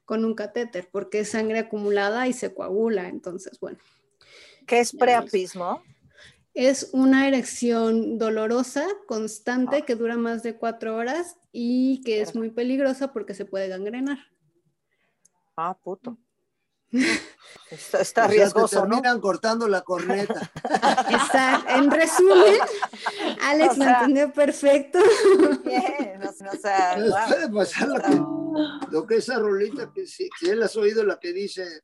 con 0.06 0.24
un 0.24 0.34
catéter, 0.34 0.88
porque 0.90 1.20
es 1.20 1.30
sangre 1.30 1.58
acumulada 1.58 2.26
y 2.28 2.32
se 2.32 2.54
coagula. 2.54 3.08
Entonces, 3.08 3.58
bueno. 3.60 3.78
¿Qué 4.66 4.80
es 4.80 4.96
preapismo? 4.96 5.82
Es 6.56 6.88
una 6.92 7.28
erección 7.28 8.16
dolorosa, 8.16 8.86
constante, 9.06 9.82
que 9.82 9.94
dura 9.94 10.16
más 10.16 10.42
de 10.42 10.56
cuatro 10.56 10.96
horas 10.96 11.36
y 11.52 12.00
que 12.02 12.22
es 12.22 12.34
muy 12.34 12.50
peligrosa 12.50 13.12
porque 13.12 13.34
se 13.34 13.44
puede 13.44 13.68
gangrenar. 13.68 14.16
Ah, 15.54 15.76
puto. 15.76 16.16
Está, 17.70 18.00
está 18.00 18.26
riesgoso, 18.26 18.80
terminan 18.80 19.20
cortando 19.20 19.66
la 19.68 19.82
corneta. 19.82 20.50
Exacto. 21.10 21.74
En 21.74 21.90
resumen, 21.90 22.60
Alex 23.42 23.76
lo 23.76 23.84
entendió 23.84 24.32
perfecto. 24.32 24.98
Bien, 25.64 26.20
o 26.22 26.56
sea, 26.56 26.96
puede 27.28 27.50
pasar 27.50 27.88
lo 27.88 28.00
que, 28.00 28.92
lo 28.92 29.06
que 29.06 29.16
esa 29.16 29.38
rolita 29.38 29.90
que 29.92 30.06
si, 30.06 30.28
si 30.38 30.48
él 30.48 30.62
has 30.62 30.76
oído 30.76 31.02
la 31.04 31.18
que 31.18 31.32
dice 31.32 31.82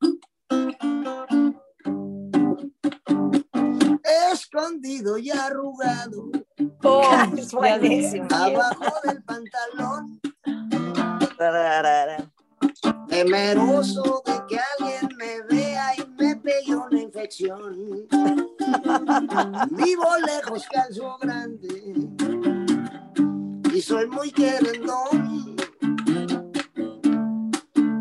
escondido 4.53 5.17
y 5.17 5.31
arrugado. 5.31 6.31
Oh, 6.83 7.03
es 7.37 7.53
buenísimo. 7.53 8.29
Abajo 8.31 8.93
del 9.05 9.23
pantalón. 9.23 10.21
Temeroso 13.09 14.23
de 14.27 14.33
que 14.49 14.59
alguien 14.79 15.09
me 15.17 15.43
vea 15.49 15.95
y 15.97 16.23
me 16.23 16.37
pegue 16.37 16.77
una 16.77 17.01
infección. 17.01 18.07
Vivo 19.71 20.19
lejos, 20.27 20.67
calzo 20.71 21.17
grande 21.21 21.95
y 23.75 23.81
soy 23.81 24.07
muy 24.07 24.31
querendón. 24.33 25.57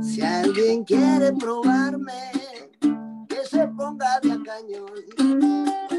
Si 0.02 0.22
alguien 0.22 0.84
quiere 0.84 1.32
probarme, 1.34 2.32
que 3.28 3.46
se 3.46 3.68
ponga 3.70 4.20
de 4.20 4.34
a 4.34 4.40
cañón. 4.44 5.91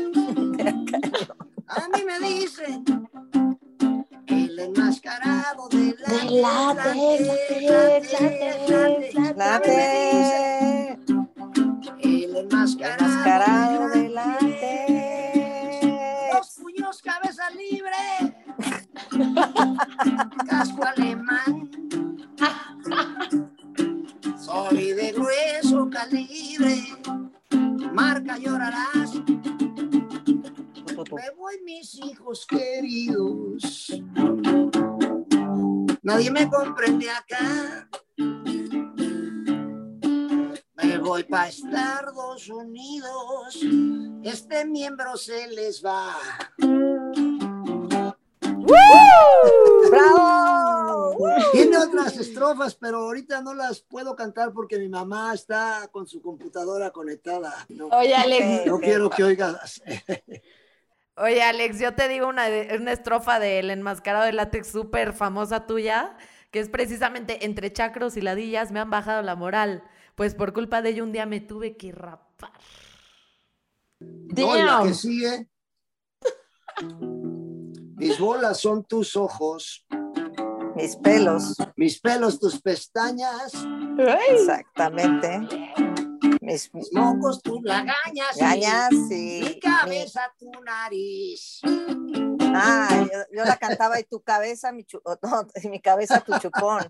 A 1.68 1.88
mí 1.88 2.04
me 2.04 2.20
dicen 2.28 2.84
el 4.26 4.58
enmascarado 4.58 5.68
de 5.68 5.96
la 5.98 6.24
Late, 9.34 10.98
El 12.00 12.36
enmascarado 12.36 13.88
de 13.88 14.08
la 14.08 14.38
Los 16.34 16.50
puños 16.60 17.02
cabeza 17.02 17.50
libre. 17.50 18.36
Casco 20.48 20.84
alemán. 20.84 21.70
Soy 24.38 24.92
de 24.92 25.12
grueso 25.12 25.90
calibre. 25.90 26.84
Marca 27.92 28.38
llorarás. 28.38 29.21
Me 31.14 31.30
voy 31.36 31.60
mis 31.64 31.94
hijos 31.96 32.46
queridos. 32.46 33.92
Nadie 36.02 36.30
me 36.30 36.48
comprende 36.50 37.10
acá. 37.10 37.88
Me 40.74 40.98
voy 40.98 41.24
para 41.24 41.48
Estados 41.48 42.48
Unidos. 42.48 43.60
Este 44.22 44.64
miembro 44.64 45.16
se 45.16 45.48
les 45.48 45.84
va. 45.84 46.16
¡Bravo! 49.90 51.16
Tiene 51.52 51.76
otras 51.76 52.16
estrofas, 52.16 52.74
pero 52.74 52.98
ahorita 52.98 53.42
no 53.42 53.52
las 53.54 53.80
puedo 53.80 54.16
cantar 54.16 54.52
porque 54.52 54.78
mi 54.78 54.88
mamá 54.88 55.34
está 55.34 55.88
con 55.92 56.06
su 56.06 56.22
computadora 56.22 56.90
conectada. 56.90 57.66
No, 57.68 57.88
Oye, 57.88 58.14
Alex. 58.14 58.66
no 58.66 58.78
quiero 58.80 59.10
que 59.10 59.24
oigas. 59.24 59.82
Oye, 61.16 61.42
Alex, 61.42 61.78
yo 61.78 61.94
te 61.94 62.08
digo 62.08 62.26
una, 62.26 62.48
de- 62.48 62.76
una 62.80 62.92
estrofa 62.92 63.38
del 63.38 63.70
enmascarado 63.70 64.24
de 64.24 64.32
látex 64.32 64.68
súper 64.68 65.12
famosa 65.12 65.66
tuya, 65.66 66.16
que 66.50 66.60
es 66.60 66.68
precisamente 66.68 67.44
entre 67.44 67.72
chacros 67.72 68.16
y 68.16 68.22
ladillas 68.22 68.72
me 68.72 68.80
han 68.80 68.90
bajado 68.90 69.22
la 69.22 69.36
moral. 69.36 69.82
Pues 70.14 70.34
por 70.34 70.52
culpa 70.52 70.82
de 70.82 70.90
ello 70.90 71.04
un 71.04 71.12
día 71.12 71.26
me 71.26 71.40
tuve 71.40 71.76
que 71.76 71.92
rapar. 71.92 72.52
No, 74.00 74.56
y 74.56 74.62
la 74.62 74.72
Damn. 74.72 74.88
que 74.88 74.94
sigue. 74.94 75.48
Mis 77.96 78.18
bolas 78.18 78.58
son 78.58 78.84
tus 78.84 79.14
ojos, 79.14 79.86
Mis 80.74 80.96
pelos, 80.96 81.54
mis 81.76 82.00
pelos 82.00 82.40
tus 82.40 82.60
pestañas, 82.60 83.52
exactamente. 84.30 85.40
Mis 86.42 86.74
mis 86.74 86.92
mocos 86.92 87.40
tus 87.40 87.62
lagañas, 87.62 88.36
gañas 88.36 88.90
mi 88.90 89.60
cabeza 89.60 90.22
tu 90.36 90.50
nariz. 90.64 91.60
Ah, 92.54 92.88
yo, 93.12 93.18
yo 93.38 93.44
la 93.44 93.56
cantaba 93.56 94.00
y 94.00 94.04
tu 94.04 94.20
cabeza, 94.22 94.72
mi, 94.72 94.82
chu- 94.84 95.00
no, 95.22 95.46
mi 95.70 95.80
cabeza, 95.80 96.20
tu 96.20 96.36
chupón. 96.40 96.82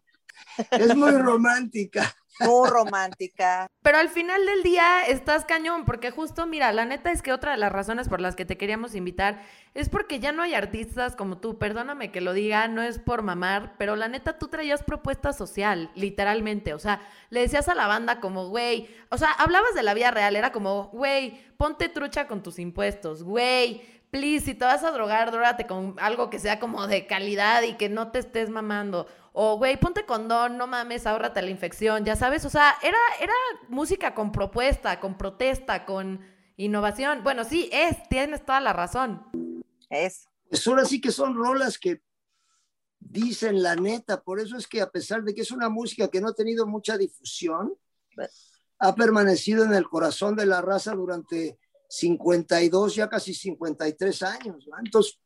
Es 0.71 0.97
muy 0.97 1.13
romántica. 1.13 2.15
Muy 2.41 2.69
romántica. 2.69 3.67
Pero 3.83 3.99
al 3.99 4.09
final 4.09 4.45
del 4.47 4.63
día 4.63 5.03
estás 5.07 5.45
cañón, 5.45 5.85
porque 5.85 6.11
justo, 6.11 6.47
mira, 6.47 6.73
la 6.73 6.85
neta 6.85 7.11
es 7.11 7.23
que 7.23 7.33
otra 7.33 7.53
de 7.53 7.59
las 7.59 7.73
razones 7.73 8.09
por 8.09 8.21
las 8.21 8.37
que 8.37 8.45
te 8.45 8.57
queríamos 8.57 8.95
invitar 8.95 9.43
es 9.75 9.89
porque 9.89 10.19
ya 10.19 10.33
no 10.33 10.43
hay 10.43 10.55
artistas 10.55 11.15
como 11.15 11.39
tú, 11.39 11.59
perdóname 11.59 12.11
que 12.11 12.21
lo 12.21 12.33
diga, 12.33 12.69
no 12.69 12.83
es 12.83 12.99
por 12.99 13.23
mamar, 13.23 13.75
pero 13.79 13.97
la 13.97 14.09
neta 14.09 14.39
tú 14.39 14.49
traías 14.49 14.83
propuesta 14.83 15.33
social, 15.33 15.91
literalmente, 15.95 16.75
o 16.75 16.79
sea, 16.79 17.01
le 17.31 17.41
decías 17.41 17.69
a 17.69 17.75
la 17.75 17.87
banda 17.87 18.21
como, 18.21 18.49
güey, 18.49 18.89
o 19.11 19.19
sea, 19.19 19.31
hablabas 19.33 19.75
de 19.75 19.83
la 19.83 19.95
vida 19.95 20.11
real, 20.11 20.37
era 20.37 20.53
como, 20.53 20.89
güey, 20.89 21.41
ponte 21.57 21.89
trucha 21.89 22.27
con 22.27 22.43
tus 22.43 22.59
impuestos, 22.59 23.23
güey, 23.23 23.83
please, 24.11 24.45
si 24.45 24.55
te 24.55 24.65
vas 24.65 24.85
a 24.85 24.91
drogar, 24.91 25.31
drogate 25.33 25.67
con 25.67 25.97
algo 25.99 26.29
que 26.29 26.39
sea 26.39 26.61
como 26.61 26.87
de 26.87 27.07
calidad 27.07 27.63
y 27.63 27.75
que 27.75 27.89
no 27.89 28.13
te 28.13 28.19
estés 28.19 28.51
mamando. 28.51 29.07
O, 29.33 29.57
güey, 29.57 29.79
ponte 29.81 30.05
condón, 30.05 30.59
no 30.59 30.67
mames, 30.67 31.07
ahórrate 31.07 31.41
la 31.41 31.51
infección, 31.51 32.05
ya 32.05 32.17
sabes. 32.17 32.45
O 32.45 32.51
sea, 32.51 32.75
era, 32.83 32.99
era 33.21 33.33
música 33.69 34.15
con 34.15 34.31
propuesta, 34.31 35.01
con 35.01 35.17
protesta, 35.17 35.87
con 35.87 36.21
innovación. 36.57 37.23
Bueno, 37.25 37.45
sí, 37.45 37.71
es, 37.73 37.97
tienes 38.11 38.45
toda 38.45 38.61
la 38.61 38.75
razón. 38.75 39.25
Es. 39.89 40.29
Pues 40.51 40.67
ahora 40.67 40.85
sí 40.85 41.01
que 41.01 41.11
son 41.11 41.35
rolas 41.35 41.79
que 41.79 42.03
dicen 43.01 43.63
la 43.63 43.75
neta, 43.75 44.23
por 44.23 44.39
eso 44.39 44.57
es 44.57 44.69
que 44.69 44.83
a 44.83 44.91
pesar 44.91 45.23
de 45.23 45.35
que 45.35 45.41
es 45.41 45.51
una 45.51 45.71
música 45.71 46.09
que 46.09 46.21
no 46.21 46.29
ha 46.29 46.35
tenido 46.35 46.67
mucha 46.67 46.99
difusión, 46.99 47.75
ha 48.79 48.95
permanecido 48.95 49.65
en 49.65 49.73
el 49.73 49.89
corazón 49.89 50.37
de 50.37 50.45
la 50.45 50.61
raza 50.61 50.93
durante 50.93 51.59
52, 51.89 52.97
ya 52.97 53.09
casi 53.09 53.33
53 53.33 54.23
años. 54.25 54.67
¿no? 54.69 54.79
Entonces, 54.79 55.19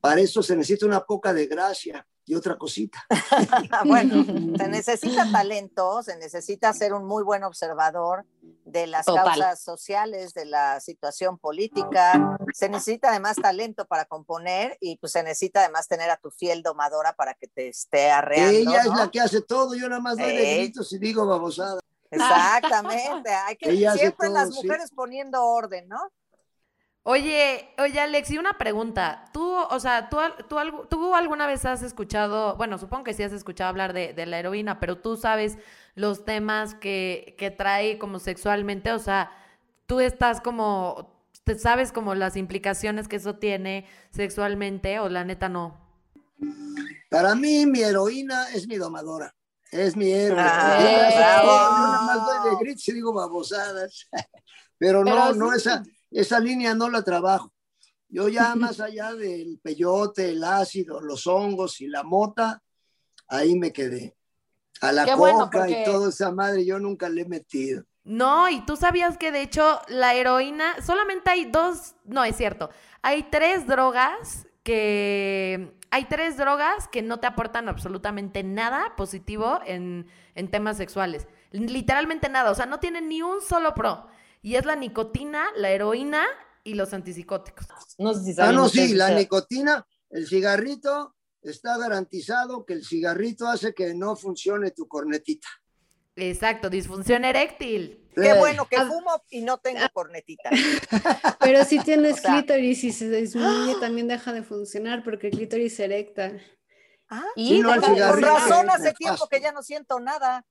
para 0.00 0.20
eso 0.20 0.42
se 0.42 0.56
necesita 0.56 0.84
una 0.84 1.04
poca 1.04 1.32
de 1.32 1.46
gracia 1.46 2.06
y 2.26 2.34
otra 2.34 2.56
cosita. 2.56 3.04
bueno, 3.84 4.24
se 4.56 4.68
necesita 4.68 5.30
talento, 5.30 6.02
se 6.02 6.16
necesita 6.16 6.72
ser 6.72 6.92
un 6.94 7.04
muy 7.04 7.22
buen 7.22 7.44
observador 7.44 8.24
de 8.64 8.86
las 8.86 9.06
Total. 9.06 9.24
causas 9.24 9.62
sociales, 9.62 10.34
de 10.34 10.46
la 10.46 10.80
situación 10.80 11.38
política. 11.38 12.38
Se 12.52 12.68
necesita 12.68 13.10
además 13.10 13.36
talento 13.36 13.86
para 13.86 14.06
componer 14.06 14.76
y 14.80 14.96
pues 14.96 15.12
se 15.12 15.22
necesita 15.22 15.60
además 15.60 15.86
tener 15.86 16.10
a 16.10 16.16
tu 16.16 16.30
fiel 16.30 16.62
domadora 16.62 17.14
para 17.14 17.34
que 17.34 17.46
te 17.46 17.68
esté 17.68 18.10
arreando. 18.10 18.70
Ella 18.70 18.80
es 18.80 18.94
la 18.94 19.10
que 19.10 19.20
hace 19.20 19.42
todo, 19.42 19.74
yo 19.74 19.88
nada 19.88 20.00
más 20.00 20.16
doy 20.16 20.30
Ey. 20.30 20.58
gritos 20.64 20.92
y 20.92 20.98
digo 20.98 21.26
babosada. 21.26 21.80
Exactamente, 22.10 23.30
hay 23.30 23.56
que 23.56 23.70
Ella 23.70 23.94
siempre 23.94 24.28
todo, 24.28 24.34
las 24.34 24.54
sí. 24.54 24.62
mujeres 24.62 24.90
poniendo 24.94 25.44
orden, 25.44 25.88
¿no? 25.88 25.98
Oye, 27.06 27.68
oye, 27.78 28.00
Alex, 28.00 28.30
y 28.30 28.38
una 28.38 28.56
pregunta. 28.56 29.26
Tú, 29.32 29.42
o 29.54 29.78
sea, 29.78 30.08
tú, 30.08 30.16
tú, 30.48 30.56
tú 30.88 31.14
alguna 31.14 31.46
vez 31.46 31.64
has 31.66 31.82
escuchado, 31.82 32.56
bueno, 32.56 32.78
supongo 32.78 33.04
que 33.04 33.12
sí 33.12 33.22
has 33.22 33.32
escuchado 33.32 33.68
hablar 33.68 33.92
de, 33.92 34.14
de 34.14 34.24
la 34.24 34.38
heroína, 34.38 34.80
pero 34.80 34.96
tú 34.98 35.16
sabes 35.18 35.58
los 35.96 36.24
temas 36.24 36.74
que, 36.74 37.34
que 37.38 37.50
trae 37.50 37.98
como 37.98 38.18
sexualmente, 38.20 38.90
o 38.92 38.98
sea, 38.98 39.30
tú 39.86 40.00
estás 40.00 40.40
como, 40.40 41.12
te 41.44 41.58
sabes 41.58 41.92
como 41.92 42.14
las 42.14 42.36
implicaciones 42.36 43.06
que 43.06 43.16
eso 43.16 43.34
tiene 43.36 43.86
sexualmente, 44.10 44.98
o 44.98 45.10
la 45.10 45.24
neta 45.24 45.50
no. 45.50 45.78
Para 47.10 47.34
mí, 47.34 47.66
mi 47.66 47.80
heroína 47.80 48.48
es 48.50 48.66
mi 48.66 48.76
domadora. 48.76 49.34
Es 49.70 49.96
mi 49.96 50.10
héroe. 50.12 50.38
Ah, 50.40 50.78
más- 50.78 51.14
bravo. 51.16 51.76
yo 51.78 51.88
nada 51.88 52.02
más 52.02 52.26
doy 52.26 52.50
de 52.50 52.56
gritos 52.64 52.88
y 52.88 52.92
digo 52.92 53.12
babosadas. 53.12 54.08
Pero 54.78 55.04
no, 55.04 55.10
Pero 55.10 55.34
no, 55.34 55.50
sí. 55.50 55.56
esa, 55.58 55.82
esa 56.20 56.40
línea 56.40 56.74
no 56.74 56.88
la 56.88 57.02
trabajo. 57.02 57.52
Yo 58.08 58.28
ya 58.28 58.54
más 58.54 58.80
allá 58.80 59.12
del 59.14 59.58
peyote, 59.62 60.30
el 60.30 60.44
ácido, 60.44 61.00
los 61.00 61.26
hongos 61.26 61.80
y 61.80 61.88
la 61.88 62.02
mota, 62.04 62.62
ahí 63.28 63.58
me 63.58 63.72
quedé. 63.72 64.14
A 64.80 64.92
la 64.92 65.04
Qué 65.04 65.12
coca 65.12 65.20
bueno, 65.20 65.50
y 65.52 65.56
porque- 65.56 65.82
toda 65.84 66.08
esa 66.10 66.30
madre 66.30 66.64
yo 66.64 66.78
nunca 66.78 67.08
le 67.08 67.22
he 67.22 67.24
metido. 67.28 67.84
No, 68.04 68.48
y 68.50 68.60
tú 68.66 68.76
sabías 68.76 69.16
que 69.16 69.32
de 69.32 69.40
hecho 69.40 69.80
la 69.88 70.14
heroína, 70.14 70.82
solamente 70.84 71.30
hay 71.30 71.46
dos, 71.46 71.94
no 72.04 72.22
es 72.22 72.36
cierto, 72.36 72.68
hay 73.00 73.22
tres 73.24 73.66
drogas 73.66 74.46
que, 74.62 75.74
hay 75.90 76.04
tres 76.04 76.36
drogas 76.36 76.86
que 76.88 77.00
no 77.02 77.18
te 77.18 77.26
aportan 77.26 77.68
absolutamente 77.68 78.42
nada 78.42 78.94
positivo 78.96 79.60
en, 79.64 80.06
en 80.34 80.50
temas 80.50 80.76
sexuales. 80.76 81.26
Literalmente 81.50 82.28
nada, 82.28 82.50
o 82.50 82.54
sea, 82.54 82.66
no 82.66 82.78
tienen 82.78 83.08
ni 83.08 83.22
un 83.22 83.40
solo 83.40 83.74
pro. 83.74 84.06
Y 84.44 84.56
es 84.56 84.66
la 84.66 84.76
nicotina, 84.76 85.46
la 85.56 85.70
heroína 85.70 86.22
y 86.62 86.74
los 86.74 86.92
antipsicóticos. 86.92 87.66
No 87.96 88.12
sé 88.12 88.24
si 88.24 88.30
Ah, 88.32 88.34
saben 88.34 88.56
no, 88.56 88.66
ustedes 88.66 88.90
sí, 88.90 88.94
la 88.94 89.08
nicotina, 89.10 89.86
el 90.10 90.26
cigarrito, 90.26 91.16
está 91.40 91.78
garantizado 91.78 92.66
que 92.66 92.74
el 92.74 92.84
cigarrito 92.84 93.48
hace 93.48 93.72
que 93.72 93.94
no 93.94 94.16
funcione 94.16 94.70
tu 94.70 94.86
cornetita. 94.86 95.48
Exacto, 96.16 96.68
disfunción 96.68 97.24
eréctil. 97.24 98.06
Qué 98.14 98.34
bueno 98.34 98.66
que 98.68 98.76
Ah. 98.76 98.86
fumo 98.86 99.22
y 99.30 99.40
no 99.40 99.56
tengo 99.56 99.80
cornetita. 99.94 100.50
Pero 101.40 101.64
si 101.64 101.78
tienes 101.80 102.12
O 102.12 102.16
sea- 102.18 102.32
clítoris 102.34 102.84
y 102.84 102.92
se 102.92 103.08
disminuye, 103.10 103.76
también 103.80 104.08
deja 104.08 104.34
de 104.34 104.42
funcionar 104.42 105.02
porque 105.02 105.28
el 105.28 105.32
clítoris 105.36 105.74
se 105.76 105.84
erecta. 105.86 106.32
Ah, 107.08 107.24
Y 107.34 107.48
Sí, 107.48 107.60
no, 107.62 107.80
con 107.80 107.96
razón 108.22 108.68
hace 108.68 108.92
tiempo 108.92 109.26
que 109.30 109.40
ya 109.40 109.52
no 109.52 109.62
siento 109.62 109.98
nada. 110.00 110.44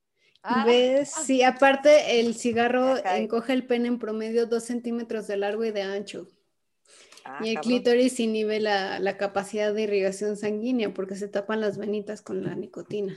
Ah, 0.43 0.65
¿Ves? 0.65 1.09
Sí, 1.09 1.41
aparte 1.43 2.19
el 2.19 2.35
cigarro 2.35 2.97
encoge 3.05 3.53
el 3.53 3.65
pene 3.65 3.87
en 3.87 3.99
promedio 3.99 4.45
dos 4.45 4.63
centímetros 4.65 5.27
de 5.27 5.37
largo 5.37 5.63
y 5.65 5.71
de 5.71 5.81
ancho. 5.83 6.27
Ah, 7.25 7.45
y 7.45 7.49
el 7.49 7.55
cabrón. 7.55 7.61
clítoris 7.61 8.19
inhibe 8.19 8.59
la, 8.59 8.99
la 8.99 9.17
capacidad 9.17 9.73
de 9.73 9.83
irrigación 9.83 10.37
sanguínea 10.37 10.93
porque 10.93 11.15
se 11.15 11.27
tapan 11.27 11.61
las 11.61 11.77
venitas 11.77 12.21
con 12.21 12.43
la 12.43 12.55
nicotina. 12.55 13.15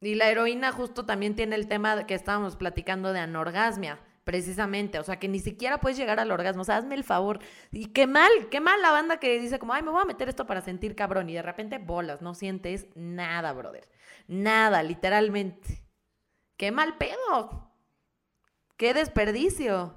Y 0.00 0.14
la 0.16 0.30
heroína 0.30 0.70
justo 0.72 1.06
también 1.06 1.34
tiene 1.34 1.56
el 1.56 1.66
tema 1.68 2.06
que 2.06 2.14
estábamos 2.14 2.56
platicando 2.56 3.12
de 3.12 3.20
anorgasmia, 3.20 4.00
precisamente. 4.24 4.98
O 4.98 5.04
sea, 5.04 5.18
que 5.18 5.28
ni 5.28 5.40
siquiera 5.40 5.80
puedes 5.80 5.96
llegar 5.96 6.20
al 6.20 6.30
orgasmo. 6.30 6.62
O 6.62 6.64
sea, 6.64 6.76
hazme 6.76 6.94
el 6.94 7.04
favor. 7.04 7.40
Y 7.72 7.86
qué 7.86 8.06
mal, 8.06 8.30
qué 8.50 8.60
mal 8.60 8.82
la 8.82 8.92
banda 8.92 9.18
que 9.18 9.38
dice 9.40 9.58
como, 9.58 9.72
ay, 9.72 9.82
me 9.82 9.90
voy 9.90 10.02
a 10.02 10.04
meter 10.04 10.28
esto 10.28 10.46
para 10.46 10.60
sentir 10.60 10.94
cabrón. 10.94 11.30
Y 11.30 11.34
de 11.34 11.42
repente 11.42 11.78
bolas, 11.78 12.20
no 12.22 12.34
sientes 12.34 12.86
nada, 12.94 13.52
brother. 13.52 13.88
Nada, 14.28 14.82
literalmente. 14.82 15.83
Qué 16.64 16.72
mal 16.72 16.96
pedo. 16.96 17.70
Qué 18.78 18.94
desperdicio. 18.94 19.94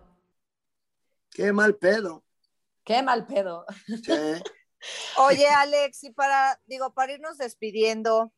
Qué 1.32 1.53
mal 1.53 1.77
pedo. 1.77 2.25
Qué 2.84 3.01
mal 3.01 3.25
pedo. 3.25 3.65
Sí. 3.86 4.12
Oye, 5.17 5.47
Alex, 5.47 6.03
y 6.03 6.12
para, 6.12 6.60
digo, 6.65 6.93
para 6.93 7.13
irnos 7.13 7.38
despidiendo, 7.38 8.34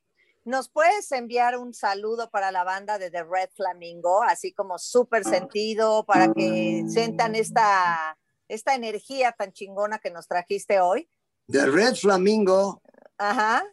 ¿nos 0.45 0.69
puedes 0.69 1.11
enviar 1.11 1.57
un 1.57 1.73
saludo 1.73 2.29
para 2.29 2.51
la 2.51 2.63
banda 2.63 2.99
de 2.99 3.09
The 3.09 3.23
Red 3.23 3.49
Flamingo, 3.55 4.21
así 4.21 4.53
como 4.53 4.77
súper 4.77 5.23
sentido, 5.23 6.05
para 6.05 6.31
que 6.31 6.83
sientan 6.87 7.33
esta, 7.33 8.15
esta 8.47 8.75
energía 8.75 9.31
tan 9.31 9.53
chingona 9.53 9.97
que 9.97 10.11
nos 10.11 10.27
trajiste 10.27 10.79
hoy? 10.79 11.09
The 11.47 11.65
Red 11.65 11.95
Flamingo, 11.95 12.79
Ajá. 13.17 13.63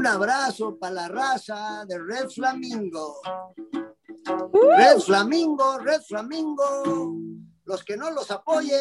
Un 0.00 0.06
abrazo 0.06 0.78
para 0.78 0.94
la 0.94 1.08
raza 1.08 1.84
de 1.86 1.98
Red 1.98 2.30
Flamingo. 2.30 3.20
Red 4.78 4.98
Flamingo, 5.00 5.76
Red 5.76 6.00
Flamingo. 6.08 7.18
Los 7.66 7.84
que 7.84 7.98
no 7.98 8.10
los 8.10 8.30
apoyen, 8.30 8.80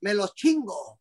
me 0.00 0.14
los 0.14 0.34
chingo. 0.34 1.00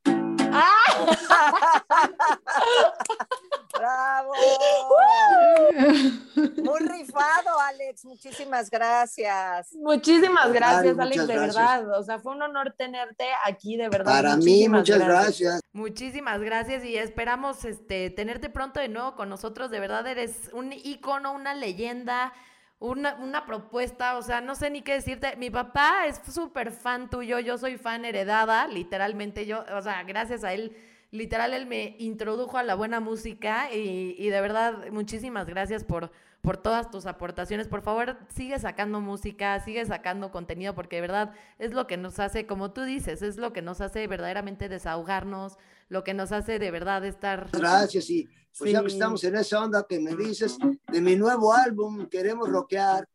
¡Bravo! 3.77 4.33
Muy 6.35 6.79
rifado, 6.79 7.59
Alex. 7.67 8.05
Muchísimas 8.05 8.69
gracias. 8.69 9.73
Muchísimas 9.75 10.51
gracias, 10.51 10.95
Ay, 10.97 11.05
Alex, 11.05 11.17
muchas 11.17 11.27
de 11.27 11.33
gracias. 11.33 11.55
verdad. 11.55 11.99
O 11.99 12.03
sea, 12.03 12.19
fue 12.19 12.33
un 12.33 12.41
honor 12.41 12.73
tenerte 12.77 13.25
aquí, 13.45 13.77
de 13.77 13.89
verdad. 13.89 14.11
Para 14.11 14.37
mí, 14.37 14.67
muchas 14.67 14.99
gracias. 14.99 15.61
Muchísimas 15.73 16.41
gracias 16.41 16.83
y 16.83 16.97
esperamos 16.97 17.63
este, 17.65 18.09
tenerte 18.09 18.49
pronto 18.49 18.79
de 18.79 18.89
nuevo 18.89 19.15
con 19.15 19.29
nosotros. 19.29 19.69
De 19.69 19.79
verdad 19.79 20.07
eres 20.07 20.49
un 20.53 20.73
ícono, 20.73 21.33
una 21.33 21.53
leyenda, 21.53 22.33
una, 22.79 23.15
una 23.15 23.45
propuesta. 23.45 24.17
O 24.17 24.21
sea, 24.21 24.41
no 24.41 24.55
sé 24.55 24.69
ni 24.69 24.81
qué 24.81 24.93
decirte. 24.93 25.35
Mi 25.37 25.49
papá 25.49 26.05
es 26.07 26.21
súper 26.33 26.71
fan 26.71 27.09
tuyo, 27.09 27.39
yo 27.39 27.57
soy 27.57 27.77
fan 27.77 28.05
heredada, 28.05 28.67
literalmente 28.67 29.45
yo, 29.45 29.63
o 29.75 29.81
sea, 29.81 30.03
gracias 30.03 30.43
a 30.43 30.53
él. 30.53 30.75
Literal, 31.09 31.53
él 31.53 31.65
me 31.67 31.95
introdujo 31.99 32.57
a 32.57 32.63
la 32.63 32.75
buena 32.75 32.99
música 32.99 33.71
y, 33.73 34.15
y 34.17 34.29
de 34.29 34.41
verdad, 34.41 34.91
muchísimas 34.91 35.47
gracias 35.47 35.85
por, 35.85 36.11
por 36.41 36.57
todas 36.57 36.91
tus 36.91 37.05
aportaciones. 37.05 37.69
Por 37.69 37.81
favor, 37.81 38.17
sigue 38.27 38.59
sacando 38.59 38.99
música, 38.99 39.57
sigue 39.61 39.85
sacando 39.85 40.31
contenido, 40.31 40.75
porque 40.75 40.97
de 40.97 41.01
verdad 41.01 41.31
es 41.59 41.71
lo 41.71 41.87
que 41.87 41.95
nos 41.95 42.19
hace, 42.19 42.45
como 42.45 42.71
tú 42.71 42.83
dices, 42.83 43.21
es 43.21 43.37
lo 43.37 43.53
que 43.53 43.61
nos 43.61 43.79
hace 43.79 44.05
verdaderamente 44.07 44.67
desahogarnos, 44.67 45.57
lo 45.87 46.03
que 46.03 46.13
nos 46.13 46.33
hace 46.33 46.59
de 46.59 46.71
verdad 46.71 47.05
estar... 47.05 47.47
Gracias. 47.53 48.09
Y 48.09 48.27
pues 48.57 48.71
ya 48.71 48.81
que 48.81 48.87
estamos 48.87 49.23
en 49.23 49.35
esa 49.35 49.63
onda 49.63 49.85
que 49.87 49.99
me 49.99 50.15
dices 50.15 50.57
de 50.91 51.01
mi 51.01 51.15
nuevo 51.15 51.53
álbum, 51.53 52.07
Queremos 52.07 52.49
Rockear, 52.49 53.07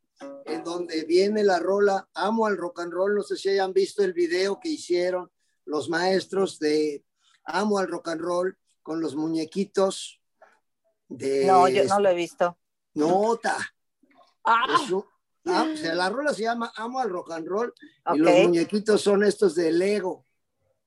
en 0.44 0.62
donde 0.62 1.04
viene 1.04 1.42
la 1.42 1.58
rola 1.58 2.08
Amo 2.14 2.46
al 2.46 2.56
Rock 2.56 2.80
and 2.80 2.92
Roll. 2.92 3.14
No 3.16 3.22
sé 3.22 3.36
si 3.36 3.48
hayan 3.48 3.72
visto 3.72 4.02
el 4.04 4.12
video 4.12 4.60
que 4.60 4.68
hicieron 4.68 5.30
los 5.64 5.88
maestros 5.88 6.58
de 6.58 7.04
Amo 7.44 7.78
al 7.78 7.88
Rock 7.88 8.08
and 8.08 8.20
Roll 8.20 8.56
con 8.82 9.00
los 9.00 9.16
muñequitos 9.16 10.20
de 11.08 11.44
No, 11.46 11.68
yo 11.68 11.84
no 11.84 12.00
lo 12.00 12.08
he 12.08 12.14
visto. 12.14 12.56
Nota. 12.94 13.56
Ah, 14.44 14.64
Es 14.84 14.90
un- 14.90 15.04
ah, 15.46 15.66
o 15.72 15.76
sea, 15.76 15.94
la 15.94 16.08
rola 16.10 16.32
se 16.34 16.42
llama 16.42 16.72
Amo 16.76 17.00
al 17.00 17.10
Rock 17.10 17.32
and 17.32 17.46
Roll 17.48 17.72
y 18.14 18.18
los 18.18 18.30
muñequitos 18.46 19.00
son 19.00 19.22
estos 19.24 19.54
de 19.54 19.72
Lego. 19.72 20.24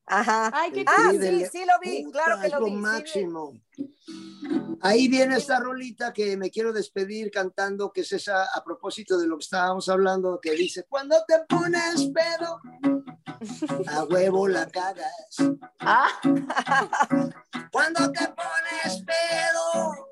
Ajá. 0.08 0.52
ay, 0.54 0.72
qué 0.72 0.86
Ah, 0.88 1.12
sí, 1.12 1.46
sí 1.52 1.66
lo 1.66 1.74
vi, 1.82 2.04
Puta, 2.04 2.24
claro 2.24 2.42
que 2.42 2.50
lo 2.50 2.66
vi. 2.66 2.72
máximo. 2.74 3.54
Ahí 4.82 5.08
viene 5.08 5.38
esta 5.38 5.60
rolita 5.60 6.14
que 6.14 6.38
me 6.38 6.52
quiero 6.52 6.72
despedir 6.72 7.32
cantando, 7.32 7.92
que 7.92 8.02
es 8.02 8.12
esa 8.12 8.44
a 8.54 8.64
propósito 8.64 9.18
de 9.18 9.26
lo 9.28 9.38
que 9.38 9.44
estábamos 9.44 9.90
hablando, 9.90 10.40
que 10.40 10.52
dice, 10.52 10.86
cuando 10.88 11.16
te 11.28 11.40
pones 11.50 12.12
pedo, 12.14 12.62
a 13.88 14.04
huevo 14.04 14.48
la 14.48 14.68
cagas. 14.70 15.38
ah, 15.80 16.08
Cuando 17.72 18.12
te 18.12 18.28
pones 18.28 19.04
pedo, 19.06 20.08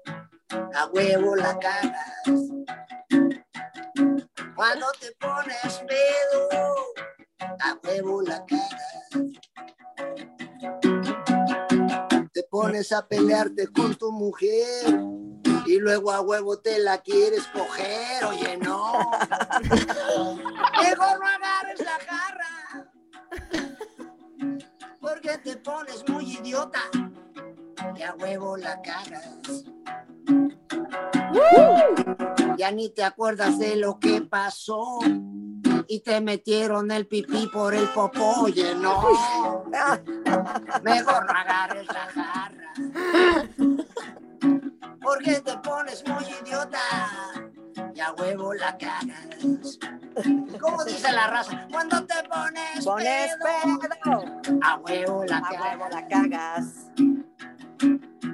a 0.73 0.85
huevo 0.87 1.35
la 1.35 1.57
cagas. 1.59 2.39
Cuando 4.55 4.87
te 4.99 5.11
pones 5.19 5.81
pedo, 5.87 6.49
a 7.59 7.79
huevo 7.83 8.21
la 8.23 8.43
cagas. 8.45 9.33
Te 12.31 12.43
pones 12.49 12.91
a 12.91 13.07
pelearte 13.07 13.67
con 13.67 13.95
tu 13.95 14.11
mujer 14.11 14.99
y 15.65 15.79
luego 15.79 16.11
a 16.11 16.21
huevo 16.21 16.59
te 16.59 16.79
la 16.79 16.99
quieres 16.99 17.47
coger, 17.47 18.25
oye, 18.25 18.57
no. 18.57 18.93
Mejor 19.69 21.19
no 21.19 21.27
agarres 21.27 21.79
la 21.79 21.99
jarra 22.05 22.91
porque 24.99 25.37
te 25.37 25.57
pones 25.57 26.07
muy 26.07 26.37
idiota 26.37 26.81
y 27.95 28.01
a 28.01 28.15
huevo 28.15 28.57
la 28.57 28.81
cagas. 28.81 29.65
Ya 32.57 32.71
ni 32.71 32.89
te 32.89 33.03
acuerdas 33.03 33.59
de 33.59 33.75
lo 33.75 33.99
que 33.99 34.21
pasó 34.21 34.99
y 35.87 35.99
te 36.01 36.21
metieron 36.21 36.91
el 36.91 37.07
pipí 37.07 37.47
por 37.47 37.73
el 37.73 37.87
popó, 37.89 38.41
oye, 38.41 38.75
no. 38.75 39.01
Mejor 40.83 41.25
no 41.25 41.31
agarres 41.31 41.87
la 41.87 42.07
jarra 42.13 42.73
porque 45.03 45.41
te 45.41 45.57
pones 45.57 46.03
muy 46.07 46.23
idiota 46.41 46.79
y 47.93 47.99
a 47.99 48.11
huevo 48.13 48.53
la 48.53 48.77
cagas. 48.77 49.79
¿Cómo 50.59 50.83
dice 50.85 51.11
la 51.11 51.27
raza? 51.27 51.67
Cuando 51.71 52.05
te 52.05 52.15
pones, 52.23 52.85
Pones 52.85 53.31
pedo, 53.37 53.79
pedo, 53.79 54.59
a 54.61 54.77
huevo 54.77 55.25
la 55.25 55.37
a 55.37 55.51
huevo 55.51 55.89
la 55.89 56.07
cagas. 56.07 56.65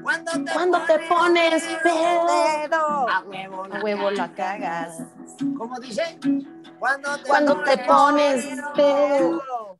Cuando 0.04 0.32
te 0.32 0.52
Cuando 0.54 0.86
te 0.86 1.00
pones 1.00 1.64
pedo, 1.84 2.28
Pedo, 2.28 3.10
a 3.10 3.24
huevo 3.26 3.68
la, 3.68 3.78
a 3.78 3.84
huevo 3.84 4.12
la 4.12 4.34
cagas. 4.34 5.02
¿Cómo 5.58 5.80
dice? 5.80 6.20
Cuando 6.80 7.18
te 7.18 7.30
Cuando 7.30 7.64
te 7.64 7.78
pones 7.80 8.46
pedo, 8.46 8.74
pedo, 8.74 9.78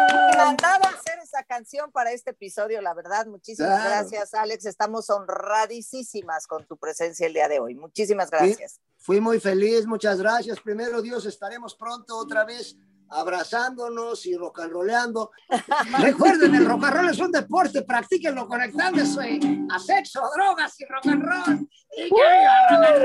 canción 1.51 1.91
para 1.91 2.11
este 2.11 2.32
episodio, 2.32 2.82
la 2.82 2.93
verdad. 2.93 3.26
Muchísimas 3.26 3.82
Claro. 3.82 3.89
gracias, 3.89 4.34
Alex. 4.34 4.65
Estamos 4.65 5.09
honradísimas 5.09 6.47
con 6.47 6.65
tu 6.65 6.78
presencia 6.78 7.28
el 7.28 7.34
día 7.34 7.49
de 7.49 7.59
hoy. 7.59 7.76
Muchísimas 7.76 8.32
gracias. 8.32 8.80
Fui 9.02 9.20
muy 9.20 9.39
feliz, 9.39 9.88
muchas 9.88 10.20
gracias. 10.20 10.60
Primero 10.60 11.02
Dios, 11.02 11.26
estaremos 11.26 11.76
pronto 11.76 12.18
otra 12.18 12.45
vez 12.45 12.78
abrazándonos 13.10 14.26
y 14.28 14.36
rock 14.36 14.60
and 14.60 14.72
rollando. 14.72 15.32
Recuerden, 15.99 16.54
el 16.54 16.66
rock 16.66 16.84
and 16.86 16.95
roll 16.95 17.10
es 17.10 17.20
un 17.20 17.32
deporte, 17.32 17.82
practíquenlo 17.82 18.47
conectándose 18.47 19.39
a 19.72 19.80
sexo, 19.80 20.22
drogas 20.36 20.80
y 20.80 20.86
rock 20.86 21.08
and 21.08 21.24
roll. 21.24 21.70
Y 21.97 22.10
que 22.10 22.16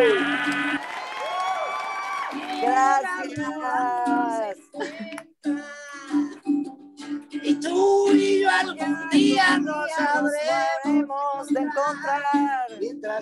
viva. 0.05 0.81
Gracias. 2.63 4.59
Y 7.43 7.55
tú 7.55 8.13
y 8.13 8.43
yo 8.43 8.51
algún 8.51 9.09
día 9.11 9.59
nos 9.59 9.91
sabremos 9.93 11.49
de 11.49 11.61
encontrar. 11.61 12.23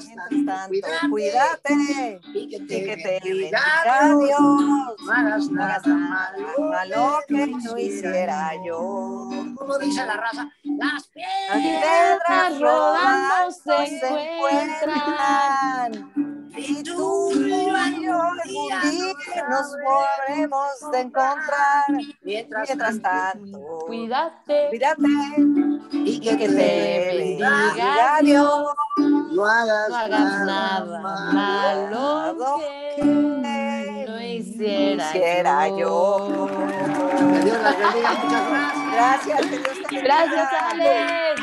Mientras 0.07 0.29
tanto, 0.47 0.89
cuídate. 1.11 2.21
y 2.35 2.49
que 2.49 2.61
te, 2.61 2.85
que 2.85 2.97
te 2.97 3.21
bendiga 3.23 4.17
Dios. 4.19 4.41
No 4.41 5.13
hagas 5.13 5.51
nada 5.51 5.81
malo, 5.87 6.71
malo 6.71 7.19
que 7.29 7.47
no 7.47 7.79
hiciera 7.79 8.53
yo. 8.65 9.29
Como 9.57 9.79
dice 9.79 10.05
la 10.07 10.17
raza, 10.17 10.51
las 10.65 11.09
piedras 11.09 12.61
rodando 12.61 13.53
se 13.53 13.85
encuentran. 14.07 15.33
Y 16.57 16.83
tú 16.85 17.31
algún 17.85 18.39
día 18.45 18.83
nos 19.49 19.77
volveremos 19.83 20.91
de 20.93 21.01
encontrar. 21.01 21.85
mientras, 22.23 22.69
Mientras 22.69 23.03
tanto, 23.03 23.59
Cuídate. 23.87 24.69
cuídate. 24.71 25.03
y 25.93 26.21
que, 26.21 26.37
Que 26.37 26.49
te 26.49 27.37
bendiga 27.39 28.19
Dios. 28.23 28.67
No 28.99 29.45
hagas, 29.47 29.89
No 29.89 29.97
hagas 29.97 30.47
nada 30.47 31.01
malo 31.01 32.37
que 32.97 33.05
no 33.05 34.21
hiciera, 34.23 35.09
Hiciera 35.09 35.69
yo. 35.69 36.49
Que 37.33 37.39
Dios 37.41 37.59
las 37.63 37.79
bendiga, 37.79 38.11
muchas 38.23 38.51
gracias. 38.51 38.95
Gracias, 38.95 39.41
que 39.47 39.59
Dios 39.59 39.73
te 39.89 39.97
bendiga. 39.97 40.03
Gracias, 40.05 40.49
Alex. 40.73 41.43